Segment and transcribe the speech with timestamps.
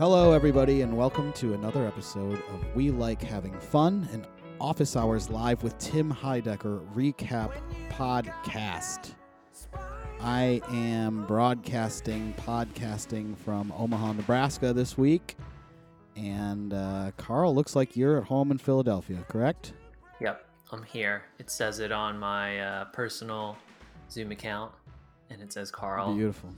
[0.00, 4.26] Hello, everybody, and welcome to another episode of We Like Having Fun, an
[4.58, 7.52] Office Hours Live with Tim Heidecker recap
[7.90, 9.12] podcast.
[10.18, 15.36] I am broadcasting, podcasting from Omaha, Nebraska this week.
[16.16, 19.74] And uh, Carl, looks like you're at home in Philadelphia, correct?
[20.18, 21.24] Yep, I'm here.
[21.38, 23.58] It says it on my uh, personal
[24.10, 24.72] Zoom account,
[25.28, 26.54] and it says Carl Beautiful.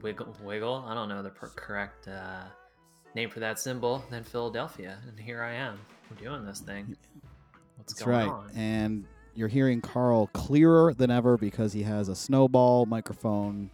[0.00, 0.86] Wiggle Wiggle.
[0.88, 2.44] I don't know the per- correct uh,
[3.18, 4.04] name for that symbol.
[4.10, 5.80] Then Philadelphia, and here I am.
[6.22, 6.96] Doing this thing.
[7.76, 8.28] What's That's going right.
[8.28, 8.50] on?
[8.54, 9.04] And
[9.34, 13.70] you're hearing Carl clearer than ever because he has a snowball microphone,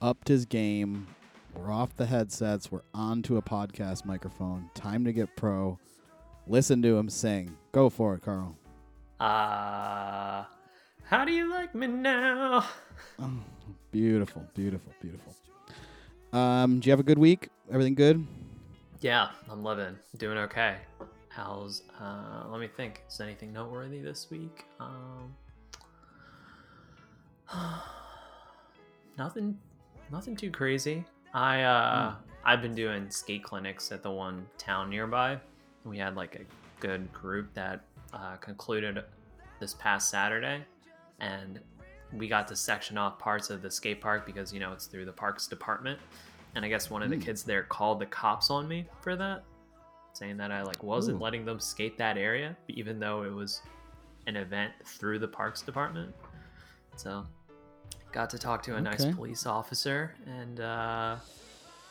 [0.00, 1.06] upped his game.
[1.54, 2.72] We're off the headsets.
[2.72, 4.70] We're onto a podcast microphone.
[4.74, 5.78] Time to get pro.
[6.46, 7.56] Listen to him sing.
[7.72, 8.56] Go for it, Carl.
[9.20, 10.44] Uh,
[11.04, 12.64] how do you like me now?
[13.20, 13.30] Oh,
[13.92, 15.34] beautiful, beautiful, beautiful.
[16.32, 17.50] Um, do you have a good week?
[17.70, 18.26] Everything good?
[19.00, 20.78] Yeah, I'm living, doing okay.
[21.28, 23.04] How's uh let me think.
[23.08, 24.64] Is anything noteworthy this week?
[24.80, 25.34] Um
[29.18, 29.56] Nothing
[30.10, 31.04] nothing too crazy.
[31.32, 35.38] I uh I've been doing skate clinics at the one town nearby.
[35.84, 39.04] We had like a good group that uh, concluded
[39.60, 40.64] this past Saturday
[41.20, 41.60] and
[42.12, 45.04] we got to section off parts of the skate park because you know it's through
[45.04, 46.00] the parks department
[46.58, 47.22] and i guess one of the Mm.
[47.24, 49.44] kids there called the cops on me for that
[50.12, 51.22] saying that i like wasn't Ooh.
[51.22, 53.62] letting them skate that area even though it was
[54.26, 56.12] an event through the parks department
[56.96, 57.24] so
[58.10, 61.14] got to talk to a nice police officer and uh,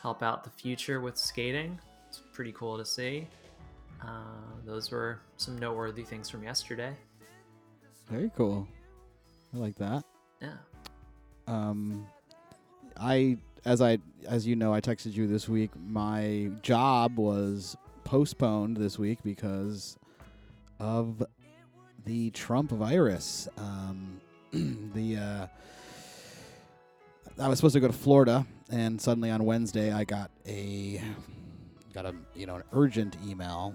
[0.02, 1.80] help out the future with skating
[2.10, 3.26] it's pretty cool to see
[4.04, 4.08] uh,
[4.66, 6.94] those were some noteworthy things from yesterday
[8.10, 8.67] Very cool.
[9.54, 10.04] I like that.
[10.42, 10.54] yeah
[11.48, 12.06] um
[13.00, 13.98] i as i
[14.28, 19.98] as you know i texted you this week my job was postponed this week because
[20.80, 21.23] of
[22.06, 24.22] the trump virus um
[24.94, 25.48] the uh
[27.40, 31.02] i was supposed to go to florida and suddenly on wednesday i got a
[31.94, 33.74] got a you know an urgent email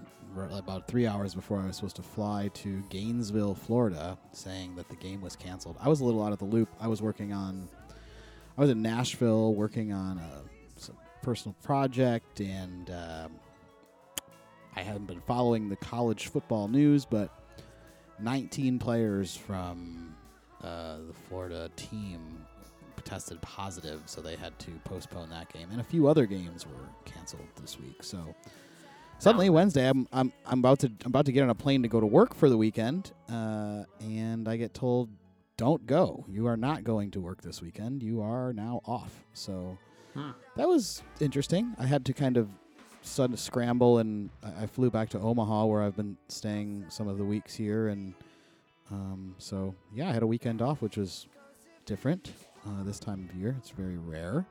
[0.51, 4.95] about three hours before I was supposed to fly to Gainesville, Florida, saying that the
[4.95, 5.77] game was canceled.
[5.79, 6.69] I was a little out of the loop.
[6.79, 7.69] I was working on,
[8.57, 10.43] I was in Nashville working on a
[11.23, 13.31] personal project, and um,
[14.75, 17.31] I hadn't been following the college football news, but
[18.19, 20.15] 19 players from
[20.63, 22.45] uh, the Florida team
[23.05, 26.89] tested positive, so they had to postpone that game, and a few other games were
[27.05, 28.03] canceled this week.
[28.03, 28.35] So
[29.17, 31.89] suddenly Wednesday, I'm I'm I'm about to I'm about to get on a plane to
[31.89, 35.09] go to work for the weekend, uh, and I get told,
[35.63, 36.25] "Don't go.
[36.27, 38.03] You are not going to work this weekend.
[38.03, 39.77] You are now off." So
[40.13, 40.31] Hmm.
[40.57, 41.73] that was interesting.
[41.79, 42.49] I had to kind of
[43.01, 47.17] sudden scramble, and I, I flew back to Omaha, where I've been staying some of
[47.17, 48.13] the weeks here, and
[48.91, 51.27] um, so yeah, I had a weekend off, which was
[51.85, 52.31] different
[52.67, 53.55] uh, this time of year.
[53.57, 54.45] It's very rare.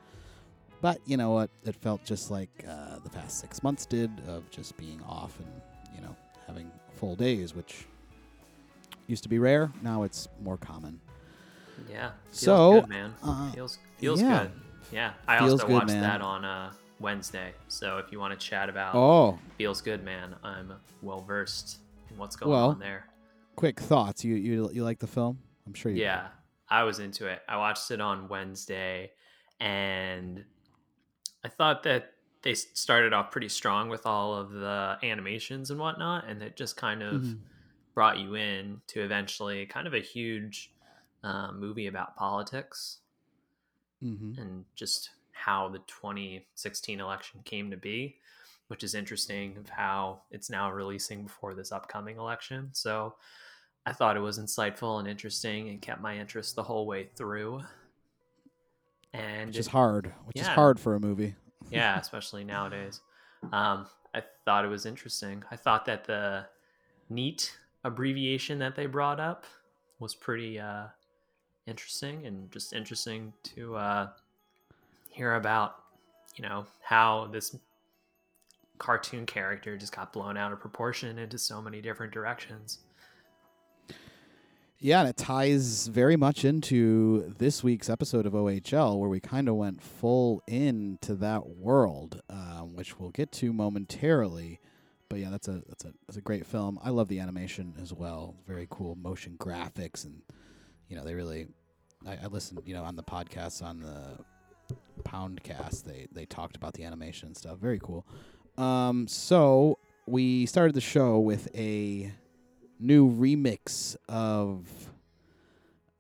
[0.81, 1.51] But you know what?
[1.65, 5.53] It felt just like uh, the past six months did of just being off and
[5.95, 6.17] you know
[6.49, 7.87] having full days, which
[9.13, 9.71] used to be rare.
[9.83, 10.99] Now it's more common.
[11.91, 12.11] Yeah.
[12.31, 13.15] Feels So, good, man.
[13.23, 14.39] uh, feels feels yeah.
[14.45, 14.51] good.
[14.91, 15.13] Yeah.
[15.29, 16.03] I Feels also good, watched man.
[16.03, 17.53] that on uh, Wednesday.
[17.69, 20.73] So if you want to chat about Oh, feels good, man, I'm
[21.03, 21.79] well versed
[22.11, 23.07] in what's going Well, on there.
[23.57, 24.25] quick thoughts.
[24.25, 25.39] You you you like the film?
[25.67, 25.99] I'm sure you.
[25.99, 26.03] do.
[26.03, 26.29] Yeah.
[26.71, 27.41] I was into it.
[27.49, 29.11] I watched it on Wednesday
[29.61, 30.43] and
[31.45, 32.13] I thought that
[32.43, 36.77] they started off pretty strong with all of the animations and whatnot, and it just
[36.77, 37.39] kind of Mhm.
[37.95, 40.73] Brought you in to eventually kind of a huge
[41.23, 42.99] uh, movie about politics.
[44.03, 44.37] Mhm.
[44.37, 48.19] and just how the 2016 election came to be,
[48.67, 52.71] which is interesting of how it's now releasing before this upcoming election.
[52.73, 53.15] So
[53.87, 57.63] I thought it was insightful and interesting and kept my interest the whole way through.
[59.13, 60.13] And Which is hard.
[60.25, 61.37] Which is hard for a movie.
[61.71, 63.01] yeah, especially nowadays.
[63.53, 65.45] Um, I thought it was interesting.
[65.51, 66.47] I thought that the
[67.09, 69.45] neat abbreviation that they brought up
[69.99, 70.87] was pretty uh,
[71.67, 74.09] interesting and just interesting to uh,
[75.11, 75.77] hear about,
[76.37, 77.57] you know, how this
[78.79, 82.81] cartoon character just got blown out of proportion into so many different directions.
[84.85, 89.49] Yeah, and it ties very much into this week's episode of OHL, where we kind
[89.49, 94.59] of went full into that world, um, which we'll get to momentarily.
[95.13, 96.81] But yeah, that's a that's a that's a great film.
[96.83, 98.35] I love the animation as well.
[98.49, 100.23] Very cool motion graphics, and
[100.89, 101.49] you know they really.
[102.07, 105.85] I, I listened, you know, on the podcast on the Poundcast.
[105.85, 107.59] They they talked about the animation and stuff.
[107.59, 108.07] Very cool.
[108.57, 109.77] Um, so
[110.07, 112.11] we started the show with a
[112.81, 114.67] new remix of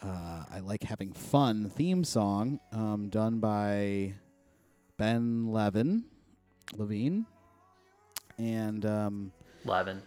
[0.03, 4.15] uh, "I Like Having Fun" theme song, um, done by
[4.97, 6.05] Ben Levin,
[6.75, 7.27] Levine,
[8.43, 9.33] and um,
[9.65, 10.03] Levin.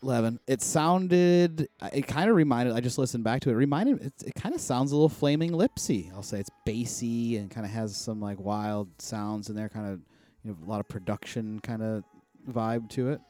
[0.00, 0.40] Levin.
[0.46, 1.68] It sounded.
[1.92, 2.74] It kind of reminded.
[2.74, 3.52] I just listened back to it.
[3.52, 4.02] it reminded.
[4.02, 6.12] It, it kind of sounds a little flaming lipsy.
[6.12, 9.68] I'll say it's bassy and kind of has some like wild sounds in there.
[9.68, 10.00] Kind of,
[10.42, 12.04] you know, a lot of production kind of
[12.50, 13.20] vibe to it.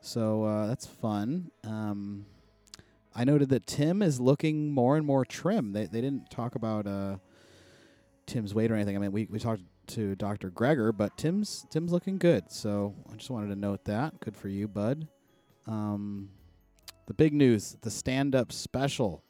[0.00, 1.50] So uh, that's fun.
[1.64, 2.26] Um,
[3.14, 5.72] I noted that Tim is looking more and more trim.
[5.72, 7.16] They they didn't talk about uh,
[8.26, 8.96] Tim's weight or anything.
[8.96, 10.50] I mean, we we talked to Dr.
[10.50, 12.50] Greger, but Tim's Tim's looking good.
[12.50, 14.20] So I just wanted to note that.
[14.20, 15.08] Good for you, bud.
[15.66, 16.30] Um,
[17.06, 19.22] the big news: the stand-up special.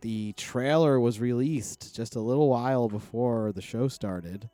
[0.00, 4.50] The trailer was released just a little while before the show started.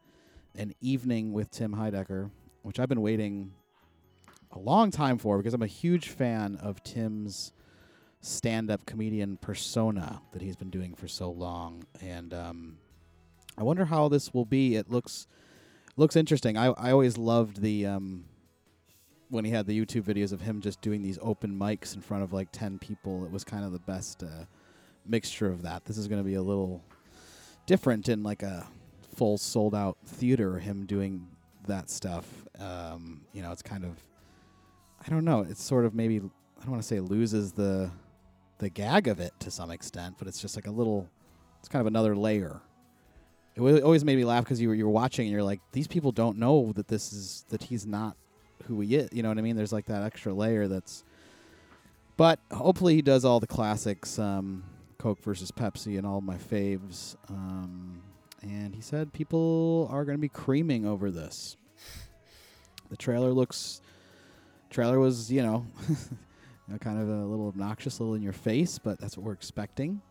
[0.54, 2.30] An evening with Tim Heidecker,
[2.62, 3.52] which I've been waiting
[4.52, 7.52] a long time for because I'm a huge fan of Tim's
[8.20, 12.78] stand-up comedian persona that he's been doing for so long, and um,
[13.58, 14.76] I wonder how this will be.
[14.76, 15.26] It looks
[15.96, 16.56] looks interesting.
[16.56, 18.24] I I always loved the um,
[19.30, 22.22] when he had the YouTube videos of him just doing these open mics in front
[22.22, 23.24] of like ten people.
[23.24, 24.44] It was kind of the best uh,
[25.04, 25.84] mixture of that.
[25.84, 26.84] This is going to be a little
[27.66, 28.64] different in like a
[29.16, 30.60] full sold out theater.
[30.60, 31.26] Him doing
[31.66, 32.26] that stuff.
[32.60, 33.98] Um, you know, it's kind of
[35.04, 35.40] I don't know.
[35.40, 37.90] It's sort of maybe I don't want to say loses the
[38.58, 41.08] the gag of it to some extent, but it's just like a little.
[41.58, 42.60] It's kind of another layer.
[43.58, 45.88] It always made me laugh because you were you were watching and you're like, these
[45.88, 48.16] people don't know that this is that he's not
[48.66, 49.08] who he is.
[49.12, 49.56] You know what I mean?
[49.56, 51.04] There's like that extra layer that's.
[52.16, 54.64] But hopefully he does all the classics, um,
[54.98, 57.16] Coke versus Pepsi, and all my faves.
[57.28, 58.02] Um,
[58.42, 61.56] and he said people are going to be creaming over this.
[62.90, 63.80] The trailer looks.
[64.70, 65.96] Trailer was, you know, you
[66.68, 69.32] know, kind of a little obnoxious, a little in your face, but that's what we're
[69.32, 70.02] expecting.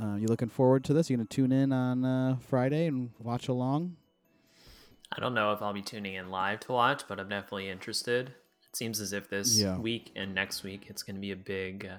[0.00, 1.08] Uh, you looking forward to this?
[1.08, 3.96] You going to tune in on uh, Friday and watch along?
[5.12, 8.28] I don't know if I'll be tuning in live to watch, but I'm definitely interested.
[8.28, 9.78] It seems as if this Yeah.
[9.78, 11.96] week and next week it's going to be a big uh,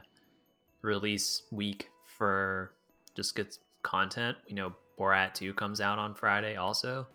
[0.82, 2.72] release week for
[3.16, 4.38] just good content.
[4.48, 7.08] You know, Borat 2 comes out on Friday also.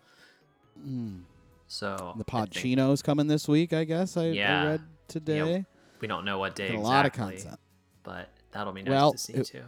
[0.85, 1.21] Mm.
[1.67, 4.17] So The I think coming this week, I guess.
[4.17, 5.65] I, I read today.
[6.01, 7.57] We don't know what day Got a lot of content.
[8.03, 9.63] but that'll be nice Well, to see it- too.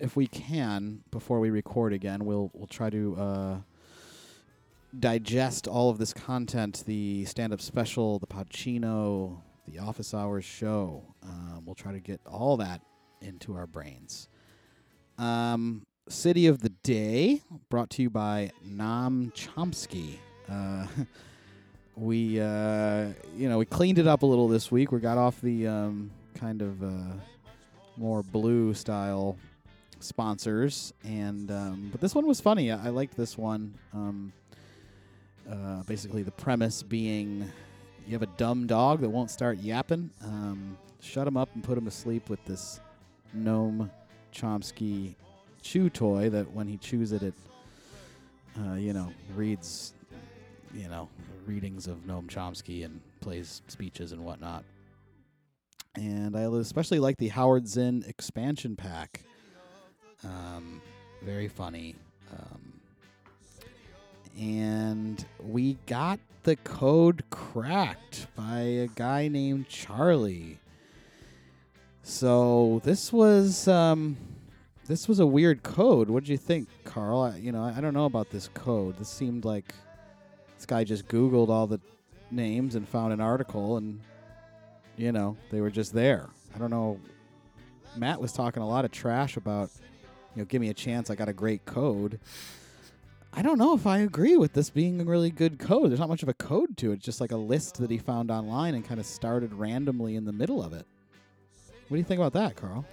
[0.00, 3.56] If we can, before we record again, we'll we'll try to uh,
[4.98, 11.02] digest all of this content: the stand-up special, the Podchino, the Office Hours show.
[11.22, 12.80] Um, we'll try to get all that
[13.20, 14.28] into our brains.
[15.18, 20.16] Um, City of the Day, brought to you by Noam Chomsky.
[20.48, 20.86] Uh,
[21.94, 24.92] we, uh, you know, we cleaned it up a little this week.
[24.92, 27.14] We got off the um, kind of uh,
[27.96, 29.36] more blue style
[30.00, 32.70] sponsors, and um, but this one was funny.
[32.70, 33.74] I, I liked this one.
[33.92, 34.32] Um,
[35.50, 37.50] uh, basically, the premise being
[38.06, 40.10] you have a dumb dog that won't start yapping.
[40.24, 42.80] Um, shut him up and put him to sleep with this
[43.36, 43.90] Noam
[44.32, 45.14] Chomsky
[45.62, 47.34] chew toy that when he chews it, it
[48.58, 49.94] uh, you know reads
[50.74, 51.08] you know
[51.46, 54.64] readings of Noam Chomsky and plays speeches and whatnot.
[55.96, 59.22] And I especially like the Howard Zinn expansion pack.
[60.24, 60.80] Um,
[61.22, 61.94] very funny.
[62.32, 62.72] Um,
[64.38, 70.58] and we got the code cracked by a guy named Charlie.
[72.02, 74.16] So this was um,
[74.86, 76.08] this was a weird code.
[76.08, 77.20] What did you think, Carl?
[77.22, 78.98] I, you know, I, I don't know about this code.
[78.98, 79.74] This seemed like
[80.56, 81.80] this guy just Googled all the
[82.30, 84.00] names and found an article, and
[84.96, 86.28] you know they were just there.
[86.54, 86.98] I don't know.
[87.96, 89.70] Matt was talking a lot of trash about,
[90.34, 91.10] you know, give me a chance.
[91.10, 92.20] I got a great code.
[93.32, 95.90] I don't know if I agree with this being a really good code.
[95.90, 96.94] There's not much of a code to it.
[96.94, 100.24] It's just like a list that he found online and kind of started randomly in
[100.24, 100.84] the middle of it.
[101.88, 102.84] What do you think about that, Carl?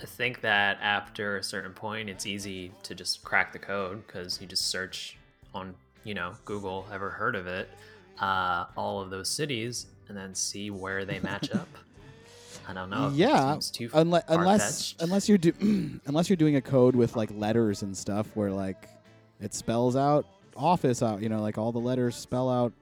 [0.00, 4.40] I think that after a certain point, it's easy to just crack the code because
[4.40, 5.18] you just search
[5.54, 7.68] on, you know, Google, ever heard of it,
[8.18, 11.68] uh, all of those cities, and then see where they match up.
[12.70, 13.10] I don't know.
[13.14, 13.56] yeah,
[13.92, 18.26] unless unless unless you're do- unless you're doing a code with like letters and stuff
[18.34, 18.88] where like
[19.40, 22.72] it spells out office out, you know, like all the letters spell out,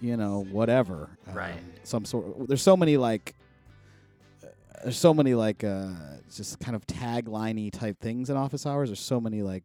[0.00, 1.10] you know, whatever.
[1.28, 1.60] Um, Right.
[1.84, 2.48] some sort.
[2.48, 3.34] There's so many like.
[4.42, 4.46] uh,
[4.84, 5.88] There's so many like uh,
[6.34, 8.88] just kind of tagliney type things in office hours.
[8.88, 9.64] There's so many like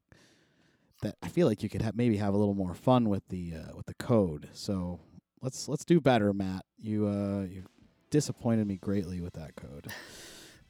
[1.03, 3.53] that I feel like you could have maybe have a little more fun with the
[3.55, 4.49] uh, with the code.
[4.53, 4.99] So
[5.41, 6.65] let's let's do better, Matt.
[6.79, 7.63] You uh, you
[8.09, 9.87] disappointed me greatly with that code.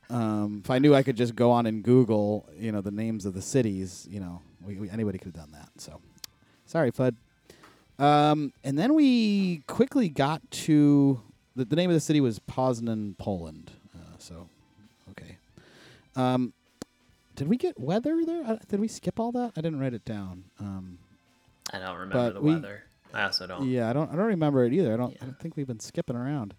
[0.10, 3.25] Um, if I knew I could just go on and Google, you know, the names
[3.25, 5.70] of the cities, you know, we, we, anybody could have done that.
[5.77, 6.00] So,
[6.65, 7.15] sorry, Fud.
[8.00, 11.22] Um, and then we quickly got to
[11.56, 13.72] the, the name of the city was Poznan, Poland.
[13.94, 14.48] Uh, so,
[15.12, 15.38] okay.
[16.15, 16.53] Um,
[17.36, 18.44] did we get weather there?
[18.46, 19.53] Uh, did we skip all that?
[19.58, 20.46] I didn't write it down.
[20.60, 21.00] Um,
[21.74, 22.84] I don't remember the we- weather.
[23.13, 23.67] I also don't.
[23.67, 24.12] yeah, I don't.
[24.12, 24.94] I don't remember it either.
[24.94, 25.15] I don't.
[25.22, 26.53] I don't think we've been skipping around.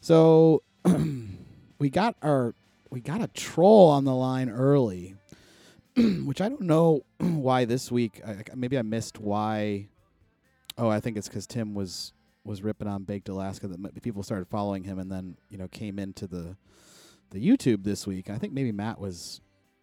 [0.00, 0.62] So
[1.78, 2.54] we got our
[2.90, 5.16] we got a troll on the line early,
[5.96, 8.20] which I don't know why this week.
[8.26, 9.88] I, maybe I missed why.
[10.78, 12.12] Oh, I think it's because Tim was
[12.44, 15.98] was ripping on Baked Alaska that people started following him, and then you know came
[15.98, 16.56] into the
[17.30, 18.30] the YouTube this week.
[18.30, 19.40] I think maybe Matt was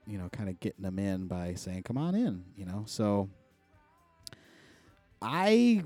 [0.08, 2.84] you know kind of getting them in by saying, "Come on in," you know.
[2.88, 3.30] So
[5.22, 5.84] I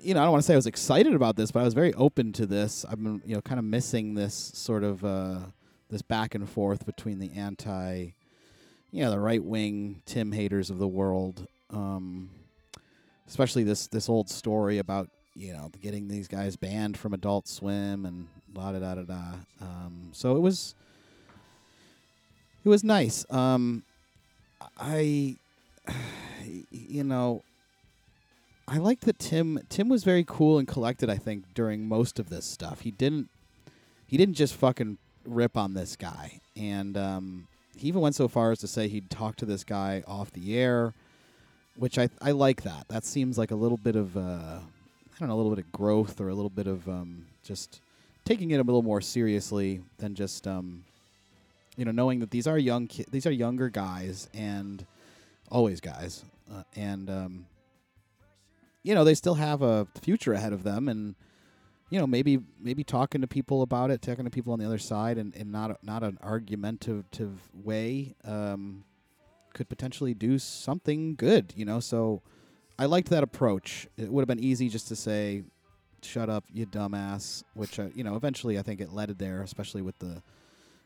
[0.00, 1.74] you know, I don't want to say I was excited about this, but I was
[1.74, 2.84] very open to this.
[2.88, 5.38] I've been, you know, kind of missing this sort of uh,
[5.90, 8.10] this back and forth between the anti,
[8.90, 12.30] you know, the right wing Tim haters of the world, um,
[13.26, 18.06] especially this this old story about you know getting these guys banned from Adult Swim
[18.06, 19.22] and la da da da da.
[19.60, 20.74] Um, so it was
[22.64, 23.24] it was nice.
[23.30, 23.84] Um,
[24.78, 25.36] I,
[26.70, 27.42] you know.
[28.66, 32.30] I liked that Tim Tim was very cool and collected, I think, during most of
[32.30, 32.80] this stuff.
[32.80, 33.28] He didn't
[34.06, 36.40] he didn't just fucking rip on this guy.
[36.56, 40.02] And um, he even went so far as to say he'd talk to this guy
[40.06, 40.94] off the air,
[41.76, 42.88] which I I like that.
[42.88, 44.20] That seems like a little bit of uh,
[44.60, 47.80] I don't know, a little bit of growth or a little bit of um, just
[48.24, 50.84] taking it a little more seriously than just um,
[51.76, 54.86] you know, knowing that these are young ki- these are younger guys and
[55.50, 56.24] always guys.
[56.52, 57.46] Uh, and um,
[58.84, 61.16] you know they still have a future ahead of them and
[61.90, 64.78] you know maybe maybe talking to people about it talking to people on the other
[64.78, 68.84] side and, not not an argumentative way um,
[69.52, 71.80] could potentially do something good you know?
[71.80, 72.22] So
[72.78, 73.88] i liked that approach.
[73.96, 75.42] It would have been easy just to say
[76.02, 79.80] shut up you dumbass which uh, you know eventually i think it led there especially
[79.80, 80.22] with the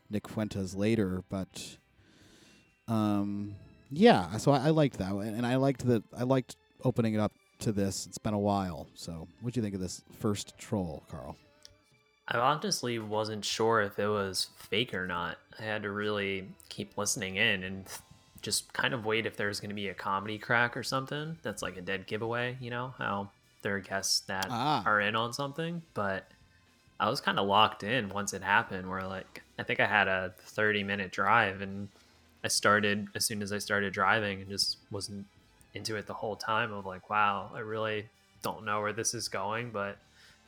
[0.09, 1.77] nick fuentes later but
[2.87, 3.53] um
[3.91, 7.33] yeah so i, I liked that and i liked that i liked opening it up
[7.59, 8.05] to this.
[8.07, 8.87] It's been a while.
[8.95, 11.35] So, what do you think of this first troll, Carl?
[12.27, 15.37] I honestly wasn't sure if it was fake or not.
[15.59, 17.85] I had to really keep listening in and
[18.41, 21.37] just kind of wait if there was going to be a comedy crack or something.
[21.41, 23.31] That's like a dead giveaway, you know, how
[23.63, 24.83] there are guests that Ah.
[24.85, 25.81] are in on something.
[25.93, 26.29] But
[26.99, 30.07] I was kind of locked in once it happened, where like, I think I had
[30.07, 31.89] a 30 minute drive and
[32.43, 35.25] I started as soon as I started driving and just wasn't
[35.73, 38.07] into it the whole time of like, wow, I really
[38.41, 39.97] don't know where this is going, but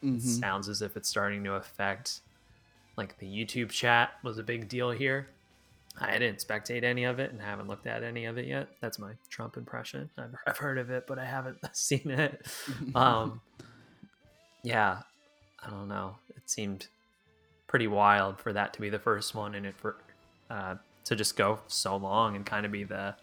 [0.04, 0.18] Mm-hmm.
[0.18, 2.22] it sounds as if it's starting to affect
[2.98, 5.28] like the YouTube chat was a big deal here.
[6.00, 8.70] I didn't spectate any of it and haven't looked at any of it yet.
[8.82, 10.10] That's my Trump impression.
[10.18, 12.48] I've, I've heard of it, but I haven't seen it.
[12.96, 13.42] Um,
[14.64, 15.00] yeah,
[15.64, 16.16] I don't know.
[16.36, 16.88] It seemed
[17.68, 19.98] pretty wild for that to be the first one, and it for
[20.50, 20.76] uh,
[21.06, 23.16] to just go so long and kind of be the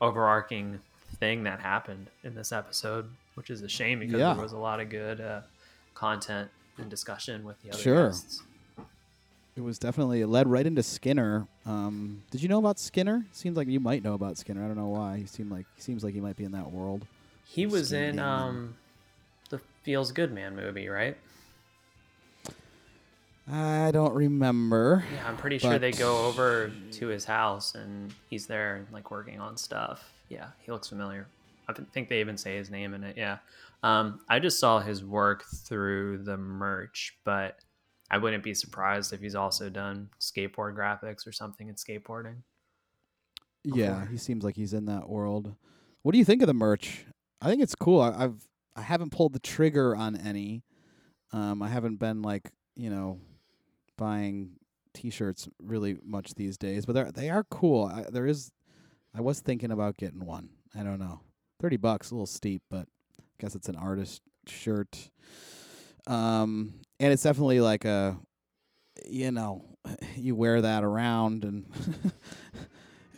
[0.00, 0.80] overarching
[1.16, 4.34] thing that happened in this episode, which is a shame because Yeah.
[4.34, 5.40] there was a lot of good uh,
[5.94, 8.06] content and discussion with the other Sure.
[8.08, 8.42] guests.
[9.56, 11.46] It was definitely it led right into Skinner.
[11.66, 13.26] Um, did you know about Skinner?
[13.32, 14.64] Seems like you might know about Skinner.
[14.64, 15.18] I don't know why.
[15.18, 17.06] He seemed like he seems like he might be in that world.
[17.44, 18.76] He was in um,
[19.50, 21.16] the Feels Good Man movie, right?
[23.50, 25.04] I don't remember.
[25.12, 29.40] Yeah, I'm pretty sure they go over to his house and he's there like working
[29.40, 30.12] on stuff.
[30.30, 31.26] Yeah, he looks familiar.
[31.68, 33.16] I think they even say his name in it.
[33.18, 33.38] Yeah.
[33.82, 37.58] Um, I just saw his work through the merch, but
[38.10, 42.36] I wouldn't be surprised if he's also done skateboard graphics or something in skateboarding.
[43.62, 45.54] Yeah, he seems like he's in that world.
[46.02, 47.04] What do you think of the merch?
[47.42, 48.00] I think it's cool.
[48.00, 50.64] I, I've I haven't pulled the trigger on any.
[51.32, 53.20] Um, I haven't been like you know
[53.96, 54.52] buying
[54.94, 57.84] T-shirts really much these days, but they they are cool.
[57.84, 58.50] I, there is,
[59.14, 60.50] I was thinking about getting one.
[60.78, 61.20] I don't know,
[61.60, 62.86] thirty bucks, a little steep, but
[63.18, 65.10] I guess it's an artist shirt.
[66.06, 68.16] Um, and it's definitely like a,
[69.06, 69.64] you know,
[70.16, 71.66] you wear that around and.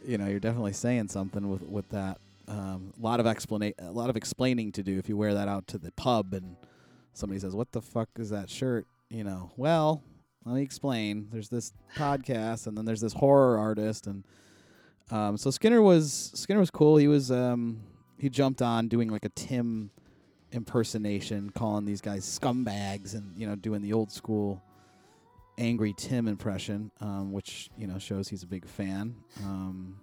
[0.06, 2.18] you know, you're definitely saying something with with that.
[2.48, 5.48] Um, a lot of explana- a lot of explaining to do if you wear that
[5.48, 6.56] out to the pub and
[7.12, 10.02] somebody says, "What the fuck is that shirt?" You know, well,
[10.44, 11.28] let me explain.
[11.30, 14.24] There's this podcast, and then there's this horror artist, and
[15.10, 16.96] um, so Skinner was Skinner was cool.
[16.96, 17.82] He was um,
[18.18, 19.90] he jumped on doing like a Tim
[20.52, 24.62] impersonation, calling these guys scumbags, and you know doing the old school
[25.58, 29.16] angry Tim impression, um, which you know shows he's a big fan.
[29.42, 29.96] Um,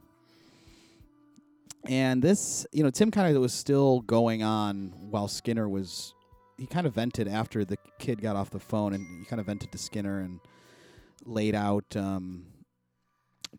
[1.85, 6.13] and this, you know, Tim kind of was still going on while Skinner was.
[6.57, 9.45] He kind of vented after the kid got off the phone, and he kind of
[9.45, 10.41] vented to Skinner and
[11.25, 12.47] laid out, um,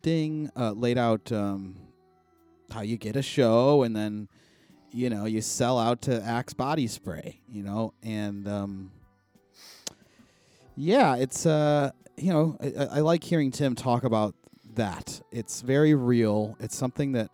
[0.03, 1.77] ding, uh, laid out um,
[2.71, 4.29] how you get a show, and then
[4.93, 8.91] you know you sell out to Axe body spray, you know, and um,
[10.77, 14.35] yeah, it's uh, you know, I, I like hearing Tim talk about
[14.75, 15.21] that.
[15.33, 16.57] It's very real.
[16.61, 17.31] It's something that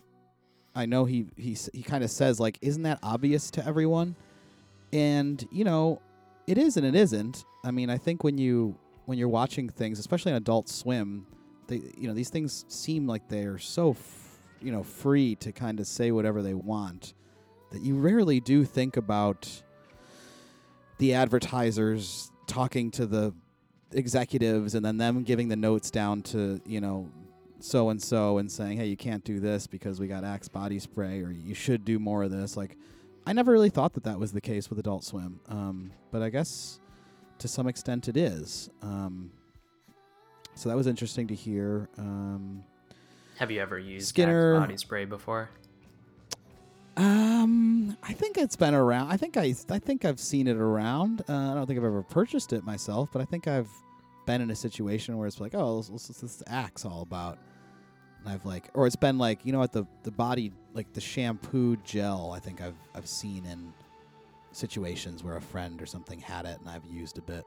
[0.75, 4.15] I know he he he kind of says like, isn't that obvious to everyone?
[4.93, 6.01] And you know,
[6.47, 7.45] it is and it isn't.
[7.65, 11.27] I mean, I think when you when you're watching things, especially on Adult Swim,
[11.69, 15.53] they you know these things seem like they are so f- you know free to
[15.53, 17.15] kind of say whatever they want
[17.71, 19.63] that you rarely do think about
[20.99, 23.35] the advertisers talking to the
[23.93, 27.09] executives and then them giving the notes down to you know
[27.59, 30.79] so and so and saying hey you can't do this because we got axe body
[30.79, 32.57] spray or you should do more of this.
[32.57, 32.77] Like
[33.27, 36.31] i never really thought that that was the case with adult swim um, but i
[36.31, 36.81] guess
[37.39, 39.31] to some extent it is um,
[40.57, 42.65] so that was interesting to hear um,
[43.39, 45.51] Have you ever used Skinner- body spray before?
[46.97, 49.11] Um, I think it's been around.
[49.11, 51.23] I think I, I think I've seen it around.
[51.29, 53.69] Uh, I don't think I've ever purchased it myself, but I think I've
[54.27, 57.39] been in a situation where it's like, oh, what's, this axe all about?
[58.21, 61.01] And I've like, or it's been like, you know what, the the body, like the
[61.03, 62.33] shampoo gel.
[62.35, 63.75] I think I've I've seen in
[64.53, 67.45] situations where a friend or something had it, and I've used a bit.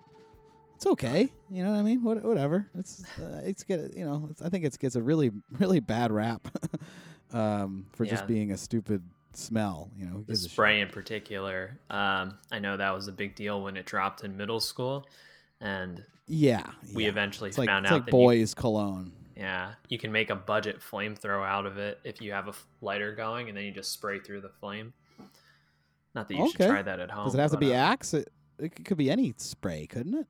[0.80, 2.02] It's okay, you know what I mean.
[2.04, 2.70] What, whatever.
[2.74, 4.30] It's uh, it's get you know.
[4.32, 6.48] It's, I think it's gets a really really bad rap
[7.34, 9.92] um, for just being a stupid smell.
[9.98, 10.52] You know, The gives a shit?
[10.54, 11.78] spray in particular.
[11.90, 15.06] Um, I know that was a big deal when it dropped in middle school,
[15.60, 16.64] and Yeah,
[16.96, 17.10] we yeah.
[17.10, 19.12] eventually It's like found it's out like that you, boys cologne.
[19.36, 23.14] yeah, you can make a budget flamethrower out of it if you have a lighter
[23.14, 24.94] going, and then you just spray through the flame.
[26.16, 26.68] Not that you should Okay.
[26.70, 27.26] try that at home.
[27.26, 28.14] Does it have to be uh, Axe?
[28.14, 30.28] It, it could be any spray, couldn't it?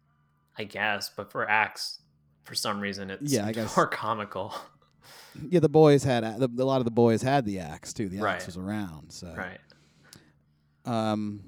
[0.60, 2.00] I guess, but for Axe,
[2.44, 4.54] for some reason, it's Yeah, I guess- more comical.
[5.50, 8.10] Yeah, the boys had a a lot of the boys had the axe too.
[8.10, 8.46] The axe Right.
[8.46, 9.12] was around.
[9.12, 9.60] So right.
[10.86, 11.42] um,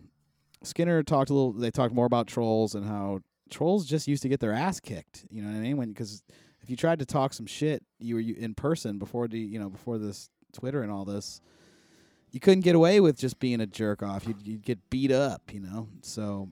[0.64, 1.52] Skinner talked a little.
[1.54, 3.20] They talked more about trolls and how
[3.50, 5.26] trolls just used to get their ass kicked.
[5.30, 5.78] You know what I mean?
[5.78, 6.24] When because
[6.62, 9.60] if you tried to talk some shit, you were you, in person before the you
[9.60, 11.42] know before this Twitter and all this,
[12.32, 14.28] you couldn't get away with just being a jerk off.
[14.28, 15.52] You'd, you'd get beat up.
[15.52, 15.88] You know.
[16.04, 16.50] So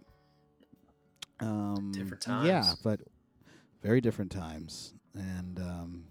[1.42, 3.00] um, Different Yeah, but
[3.82, 5.60] very different times and.
[5.60, 6.04] um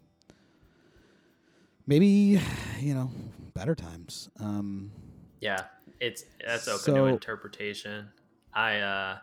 [1.89, 2.39] Maybe,
[2.81, 3.11] you know,
[3.55, 4.29] better times.
[4.39, 4.93] Um,
[5.41, 5.63] Yeah,
[6.01, 8.09] it's that's open to interpretation.
[8.53, 9.19] I uh,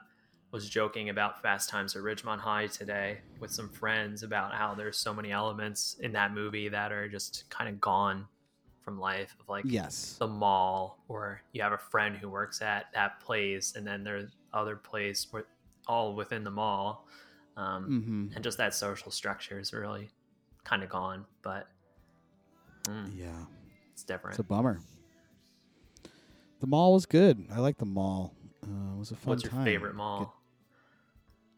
[0.52, 4.98] was joking about Fast Times at Ridgemont High today with some friends about how there's
[4.98, 8.26] so many elements in that movie that are just kind of gone
[8.82, 10.16] from life of like yes.
[10.18, 14.32] the mall or you have a friend who works at that place and then there's
[14.54, 15.46] other place where
[15.88, 17.08] all within the mall
[17.58, 18.36] um, Mm-hmm.
[18.36, 20.10] and just that social structure is really
[20.64, 21.68] kind of gone but
[22.84, 23.30] mm, Yeah.
[23.94, 24.80] it's different It's a bummer.
[26.62, 27.46] The mall was good.
[27.54, 28.34] I like the mall.
[28.64, 29.66] Uh, it was a fun what's your time.
[29.66, 30.34] favorite mall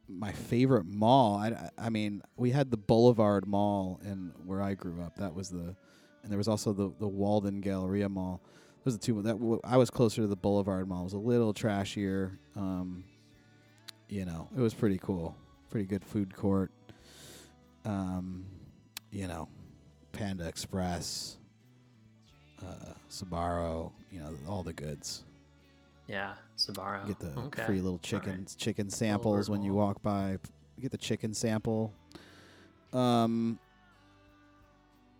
[0.09, 1.35] My favorite mall.
[1.37, 5.15] I, I- I mean, we had the Boulevard Mall in where I grew up.
[5.17, 5.75] That was the,
[6.23, 8.41] and there was also the the Walden Galleria Mall.
[8.83, 11.01] Those are the two that w- I was closer to the Boulevard Mall.
[11.01, 12.37] It was a little trashier.
[12.55, 13.03] Um,
[14.09, 15.35] you know, it was pretty cool.
[15.69, 16.71] Pretty good food court.
[17.85, 18.45] Um,
[19.11, 19.47] you know,
[20.11, 21.37] Panda Express,
[22.61, 23.91] uh, Sbarro.
[24.11, 25.23] You know, all the goods.
[26.07, 27.65] yeah Sbarro You get the okay.
[27.65, 30.37] free little chicken chicken samples when you walk by.
[30.77, 31.93] You get the chicken sample.
[32.93, 33.59] Um,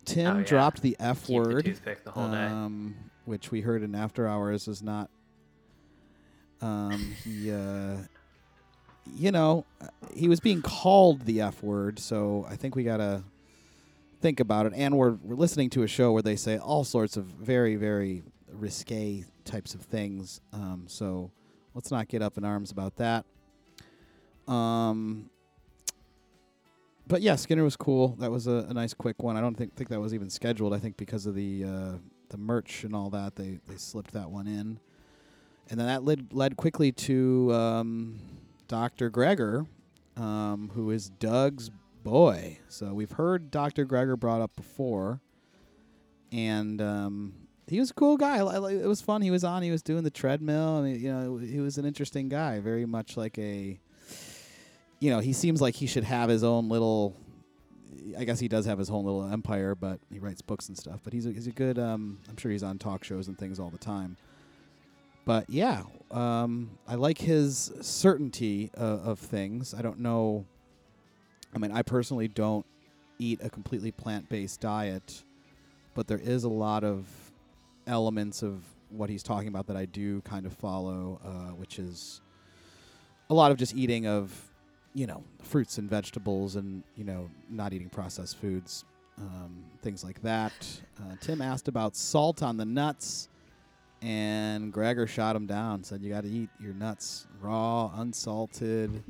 [0.06, 0.44] Tim Oh, yeah.
[0.44, 2.94] dropped the F Keep the word, toothpick the whole day um,
[3.26, 5.10] which we heard in After Hours is not.
[6.62, 7.98] Um, he, uh,
[9.16, 9.64] you know,
[10.14, 13.22] he was being called the F word, so I think we gotta
[14.20, 14.72] think about it.
[14.74, 18.22] And we're we're listening to a show where they say all sorts of very very
[18.52, 20.40] risque types of things.
[20.52, 21.30] Um, so
[21.74, 23.24] let's not get up in arms about that.
[24.46, 25.30] Um,
[27.06, 28.16] but yeah, Skinner was cool.
[28.18, 29.36] That was a, a nice quick one.
[29.36, 30.74] I don't think think that was even scheduled.
[30.74, 31.92] I think because of the uh,
[32.28, 34.78] the merch and all that, they they slipped that one in,
[35.70, 38.18] and then that led led quickly to um,
[38.68, 39.10] Dr.
[39.10, 39.66] Greger,
[40.16, 41.70] um, who is Doug's
[42.04, 42.58] boy.
[42.68, 43.86] So we've heard Dr.
[43.86, 45.20] Greger brought up before,
[46.30, 47.32] and um,
[47.66, 48.38] he was a cool guy.
[48.38, 49.22] It was fun.
[49.22, 49.62] He was on.
[49.62, 50.78] He was doing the treadmill.
[50.78, 52.60] I mean, you know, he was an interesting guy.
[52.60, 53.78] Very much like a,
[55.00, 57.16] you know, he seems like he should have his own little.
[58.18, 61.00] I guess he does have his own little empire, but he writes books and stuff.
[61.04, 61.78] But he's a, he's a good.
[61.78, 64.16] Um, I'm sure he's on talk shows and things all the time.
[65.28, 69.74] But yeah, um, I like his certainty uh, of things.
[69.74, 70.46] I don't know.
[71.54, 72.64] I mean, I personally don't
[73.18, 75.22] eat a completely plant-based diet,
[75.92, 77.06] but there is a lot of
[77.86, 82.22] elements of what he's talking about that I do kind of follow, uh, which is
[83.28, 84.32] a lot of just eating of,
[84.94, 88.86] you know, fruits and vegetables and, you know, not eating processed foods,
[89.18, 90.54] um, things like that.
[90.98, 93.28] Uh, Tim asked about salt on the nuts,
[94.02, 99.02] and Greger shot him down, said you got to eat your nuts raw, unsalted.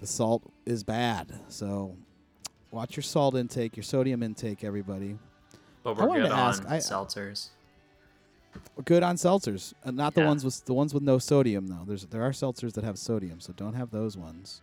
[0.00, 1.32] The salt is bad.
[1.48, 1.94] So
[2.70, 5.18] watch your salt intake, your sodium intake, everybody.
[5.82, 7.48] But I we're wanted good to on ask, I- seltzers.
[8.84, 11.84] Good on seltzers, uh, not the ones with the ones with no sodium though.
[11.86, 14.60] There's there are seltzers that have sodium, so don't have those ones.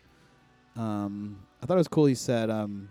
[0.76, 2.06] Um, I thought it was cool.
[2.06, 2.88] He said, um,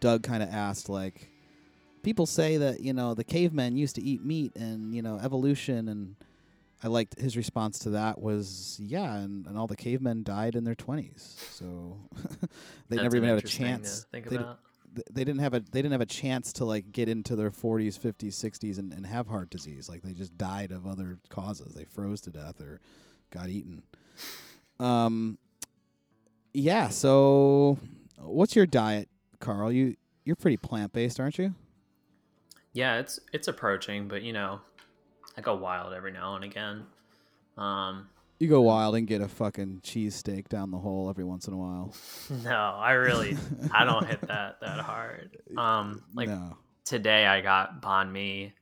[0.00, 1.28] Doug kind of asked like,
[2.02, 5.88] people say that you know the cavemen used to eat meat and you know evolution,
[5.88, 6.16] and
[6.82, 10.64] I liked his response to that was yeah, and, and all the cavemen died in
[10.64, 11.98] their twenties, so
[12.88, 14.06] they That's never even had a chance.
[14.12, 14.38] think they
[14.94, 17.50] d- they didn't have a they didn't have a chance to like get into their
[17.50, 19.88] 40s 50s 60s and, and have heart disease.
[19.88, 21.74] Like they just died of other causes.
[21.74, 22.80] They froze to death or
[23.30, 23.82] got eaten.
[24.80, 25.38] Um
[26.54, 27.78] yeah so
[28.18, 29.08] what's your diet
[29.40, 29.70] carl?
[29.70, 31.54] You you're pretty plant-based aren't you
[32.78, 34.60] Yeah, it's it's approaching, but you know,
[35.36, 36.84] I go wild every now and again.
[37.56, 41.54] Um, you go wild and get a fucking cheesesteak down the hole every once in
[41.54, 41.92] a while
[42.44, 43.36] no, I really
[43.72, 45.38] I don't hit that that hard.
[45.56, 48.54] Um, like no today I got banh mi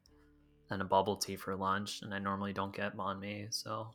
[0.70, 3.90] and a bubble tea for lunch, and I normally don't get banh mi, so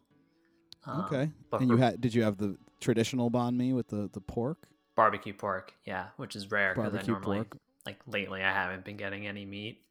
[0.86, 4.07] um, okay but and you had did you have the traditional banh mi with the
[4.13, 7.57] the pork barbecue pork, yeah, which is rare because I normally pork
[7.88, 9.81] like lately I haven't been getting any meat.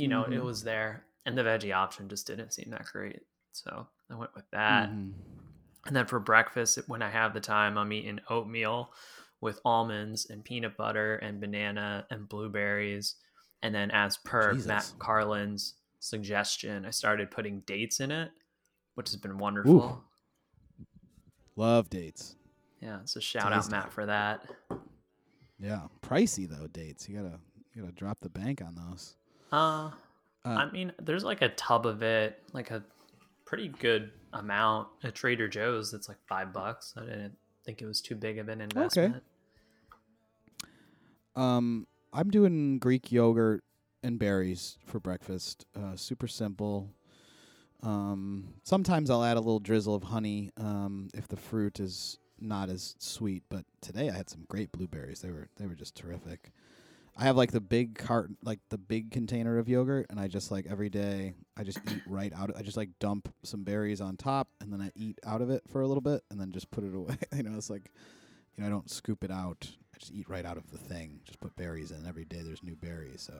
[0.00, 0.44] You know, it Mhm.
[0.44, 4.48] was there, and the veggie option just didn't seem that great, so I went with
[4.50, 4.90] that.
[4.90, 5.12] Mhm.
[5.86, 8.92] And then for breakfast, when I have the time, I'm eating oatmeal
[9.40, 13.16] with almonds and peanut butter and banana and blueberries.
[13.62, 14.66] And then, as per Jesus.
[14.66, 18.32] Matt Carlin's suggestion, I started putting dates in it,
[18.94, 20.04] which has been wonderful.
[21.56, 22.36] love dates
[22.80, 23.70] Yeah, so shout out Tasty.
[23.72, 24.44] Matt for that.
[25.58, 27.08] Yeah, pricey though dates.
[27.08, 27.40] You gotta
[27.72, 29.16] you gotta drop the bank on those.
[29.52, 29.90] Uh,
[30.44, 32.82] Uh, I mean, there's like a tub of it, like a
[33.46, 35.90] pretty good amount at Trader Joe's.
[35.90, 36.92] That's like five bucks.
[36.98, 39.16] I didn't think it was too big of an investment.
[39.16, 40.70] Okay.
[41.36, 43.64] um, I'm doing Greek yogurt
[44.02, 45.64] and berries for breakfast.
[45.74, 46.90] Uh, super simple.
[47.82, 52.68] Um, sometimes I'll add a little drizzle of honey um, if the fruit is not
[52.68, 53.44] as sweet.
[53.48, 55.20] But today I had some great blueberries.
[55.20, 56.52] They were they were just terrific.
[57.16, 60.50] I have like the big cart, like the big container of yogurt, and I just
[60.50, 62.50] like every day I just eat right out.
[62.56, 65.62] I just like dump some berries on top, and then I eat out of it
[65.70, 67.16] for a little bit, and then just put it away.
[67.34, 67.92] you know, it's like,
[68.56, 69.68] you know, I don't scoop it out.
[69.94, 71.20] I just eat right out of the thing.
[71.24, 72.04] Just put berries in.
[72.06, 73.22] Every day there's new berries.
[73.22, 73.34] So,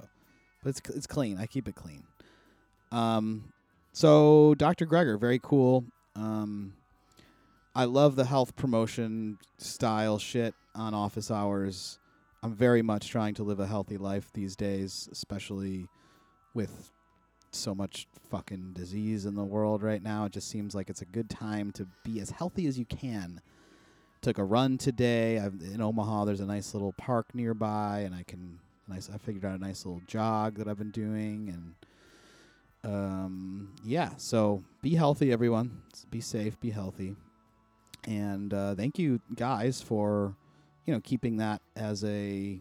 [0.63, 1.39] but it's it's clean.
[1.39, 2.05] I keep it clean.
[2.93, 3.53] Um,
[3.93, 4.87] so Dr.
[4.87, 5.85] Greger, very cool.
[6.15, 6.75] Um,
[7.75, 11.99] I love the health promotion style shit on office hours.
[12.45, 15.89] I'm very much trying to live a healthy life these days, especially
[16.53, 16.93] with
[17.53, 20.27] so much fucking disease in the world right now.
[20.27, 23.41] It just seems like it's a good time to be as healthy as you can.
[24.21, 25.39] Took a run today.
[25.39, 29.09] I've, in Omaha, there's a nice little park nearby, and I can nice.
[29.09, 31.75] I figured out a nice little jog that I've been doing,
[32.85, 34.11] and um, yeah.
[34.19, 35.81] So be healthy, everyone.
[36.11, 36.61] Be safe.
[36.61, 37.17] Be healthy.
[38.07, 40.37] And uh, thank you guys for
[40.85, 42.61] you know keeping that as a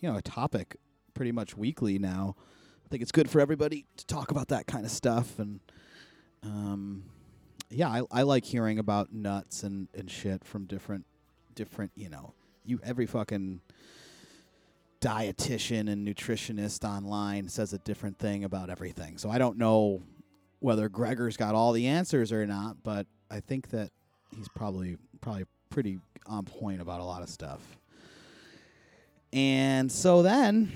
[0.00, 0.76] you know a topic
[1.14, 2.36] pretty much weekly now.
[2.84, 5.60] I think it's good for everybody to talk about that kind of stuff and
[6.42, 7.04] um
[7.70, 11.04] yeah, I, I like hearing about nuts and, and shit from different
[11.54, 12.34] different, you know,
[12.64, 13.60] you every fucking
[15.00, 19.18] dietitian and nutritionist online says a different thing about everything.
[19.18, 20.02] So I don't know
[20.60, 23.90] whether Greger's got all the answers or not, but I think that
[24.34, 27.60] he's probably probably pretty on point about a lot of stuff.
[29.32, 30.70] And so then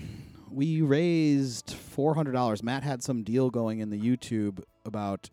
[0.51, 2.65] we raised four hundred dollars.
[2.65, 5.31] Matt had some deal going in the YouTube about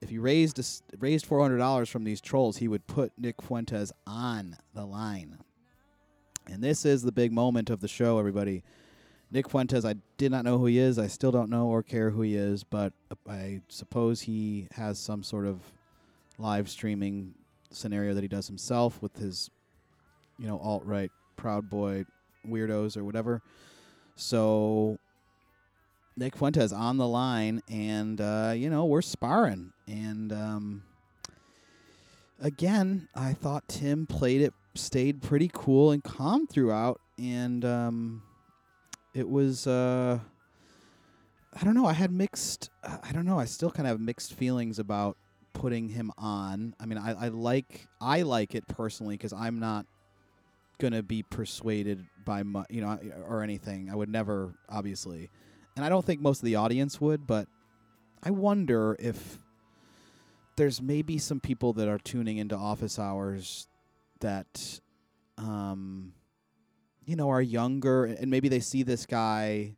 [0.00, 0.64] if he raised a
[0.98, 5.36] raised four hundred dollars from these trolls, he would put Nick Fuentes on the line.
[6.46, 8.62] And this is the big moment of the show, everybody.
[9.30, 10.98] Nick Fuentes, I did not know who he is.
[10.98, 12.94] I still don't know or care who he is, but
[13.28, 15.60] I suppose he has some sort of
[16.38, 17.34] live streaming
[17.74, 19.50] scenario that he does himself with his,
[20.38, 22.04] you know, alt right Proud Boy
[22.46, 23.42] weirdos or whatever.
[24.16, 24.98] So
[26.16, 30.82] Nick Fuentes on the line, and uh, you know we're sparring, and um,
[32.40, 38.22] again, I thought Tim played it, stayed pretty cool and calm throughout, and um,
[39.14, 39.66] it was.
[39.66, 40.20] Uh,
[41.56, 41.86] I don't know.
[41.86, 42.70] I had mixed.
[42.82, 43.38] I don't know.
[43.38, 45.16] I still kind of have mixed feelings about
[45.54, 46.74] putting him on.
[46.78, 49.86] I mean, I, I like I like it personally because I'm not
[50.78, 53.88] gonna be persuaded by you know or anything.
[53.90, 55.30] I would never, obviously,
[55.76, 57.26] and I don't think most of the audience would.
[57.26, 57.48] But
[58.22, 59.38] I wonder if
[60.56, 63.66] there's maybe some people that are tuning into office hours
[64.20, 64.80] that,
[65.38, 66.12] um,
[67.06, 69.76] you know, are younger and maybe they see this guy.